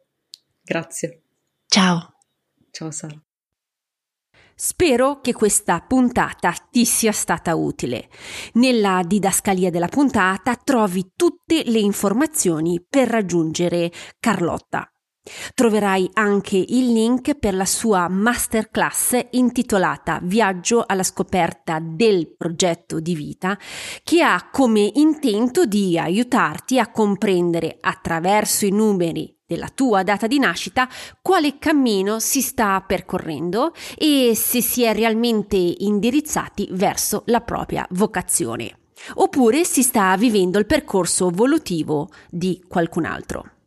Grazie. 0.62 1.22
Ciao. 1.66 2.14
Ciao 2.70 2.90
Sara. 2.90 3.20
Spero 4.60 5.20
che 5.20 5.32
questa 5.32 5.80
puntata 5.86 6.52
ti 6.70 6.84
sia 6.84 7.12
stata 7.12 7.54
utile. 7.54 8.08
Nella 8.54 9.02
didascalia 9.06 9.70
della 9.70 9.86
puntata 9.86 10.56
trovi 10.56 11.12
tutte 11.14 11.62
le 11.64 11.78
informazioni 11.78 12.84
per 12.86 13.08
raggiungere 13.08 13.92
Carlotta. 14.18 14.90
Troverai 15.54 16.10
anche 16.14 16.56
il 16.56 16.92
link 16.92 17.34
per 17.34 17.54
la 17.54 17.64
sua 17.64 18.08
masterclass 18.08 19.18
intitolata 19.30 20.20
Viaggio 20.22 20.84
alla 20.86 21.02
scoperta 21.02 21.78
del 21.80 22.34
progetto 22.36 23.00
di 23.00 23.14
vita, 23.14 23.58
che 24.02 24.22
ha 24.22 24.48
come 24.50 24.90
intento 24.94 25.64
di 25.64 25.98
aiutarti 25.98 26.78
a 26.78 26.90
comprendere 26.90 27.76
attraverso 27.80 28.66
i 28.66 28.70
numeri 28.70 29.34
della 29.46 29.70
tua 29.74 30.02
data 30.02 30.26
di 30.26 30.38
nascita 30.38 30.88
quale 31.22 31.58
cammino 31.58 32.18
si 32.18 32.42
sta 32.42 32.84
percorrendo 32.86 33.72
e 33.96 34.32
se 34.34 34.60
si 34.60 34.82
è 34.82 34.92
realmente 34.92 35.56
indirizzati 35.56 36.68
verso 36.72 37.22
la 37.26 37.40
propria 37.40 37.86
vocazione 37.92 38.78
oppure 39.14 39.64
si 39.64 39.82
sta 39.82 40.14
vivendo 40.16 40.58
il 40.58 40.66
percorso 40.66 41.28
evolutivo 41.28 42.10
di 42.28 42.62
qualcun 42.68 43.04
altro. 43.04 43.57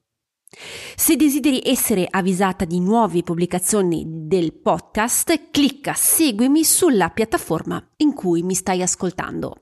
Se 0.96 1.16
desideri 1.16 1.62
essere 1.64 2.06
avvisata 2.10 2.66
di 2.66 2.80
nuove 2.80 3.24
pubblicazioni 3.24 4.04
del 4.06 4.54
podcast, 4.54 5.50
clicca 5.50 5.94
seguimi 5.94 6.64
sulla 6.64 7.10
piattaforma 7.10 7.82
in 7.98 8.14
cui 8.14 8.44
mi 8.44 8.54
stai 8.54 8.82
ascoltando. 8.82 9.56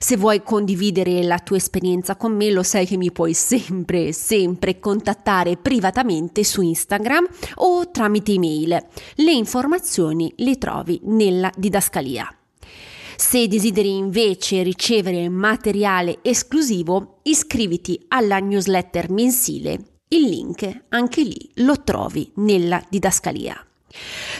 Se 0.00 0.16
vuoi 0.16 0.42
condividere 0.42 1.22
la 1.24 1.38
tua 1.38 1.56
esperienza 1.56 2.16
con 2.16 2.34
me, 2.34 2.50
lo 2.50 2.62
sai 2.62 2.86
che 2.86 2.96
mi 2.96 3.12
puoi 3.12 3.34
sempre, 3.34 4.12
sempre 4.12 4.78
contattare 4.78 5.56
privatamente 5.56 6.44
su 6.44 6.62
Instagram 6.62 7.26
o 7.56 7.90
tramite 7.90 8.32
email. 8.32 8.86
Le 9.16 9.32
informazioni 9.32 10.32
le 10.36 10.56
trovi 10.56 11.00
nella 11.04 11.52
didascalia. 11.56 12.32
Se 13.16 13.48
desideri 13.48 13.96
invece 13.96 14.62
ricevere 14.62 15.28
materiale 15.28 16.18
esclusivo, 16.22 17.18
iscriviti 17.24 18.04
alla 18.08 18.38
newsletter 18.38 19.10
mensile 19.10 19.97
il 20.08 20.22
link 20.22 20.84
anche 20.88 21.22
lì 21.22 21.50
lo 21.56 21.82
trovi 21.82 22.30
nella 22.36 22.82
didascalia. 22.88 23.62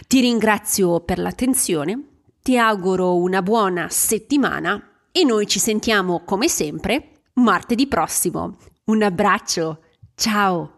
Ti 0.07 0.21
ringrazio 0.21 1.01
per 1.01 1.19
l'attenzione, 1.19 2.03
ti 2.43 2.57
auguro 2.57 3.17
una 3.17 3.43
buona 3.43 3.89
settimana 3.89 4.83
e 5.13 5.25
noi 5.25 5.47
ci 5.47 5.59
sentiamo 5.59 6.23
come 6.25 6.49
sempre 6.49 7.23
martedì 7.35 7.87
prossimo. 7.87 8.57
Un 8.85 9.03
abbraccio, 9.03 9.83
ciao! 10.15 10.78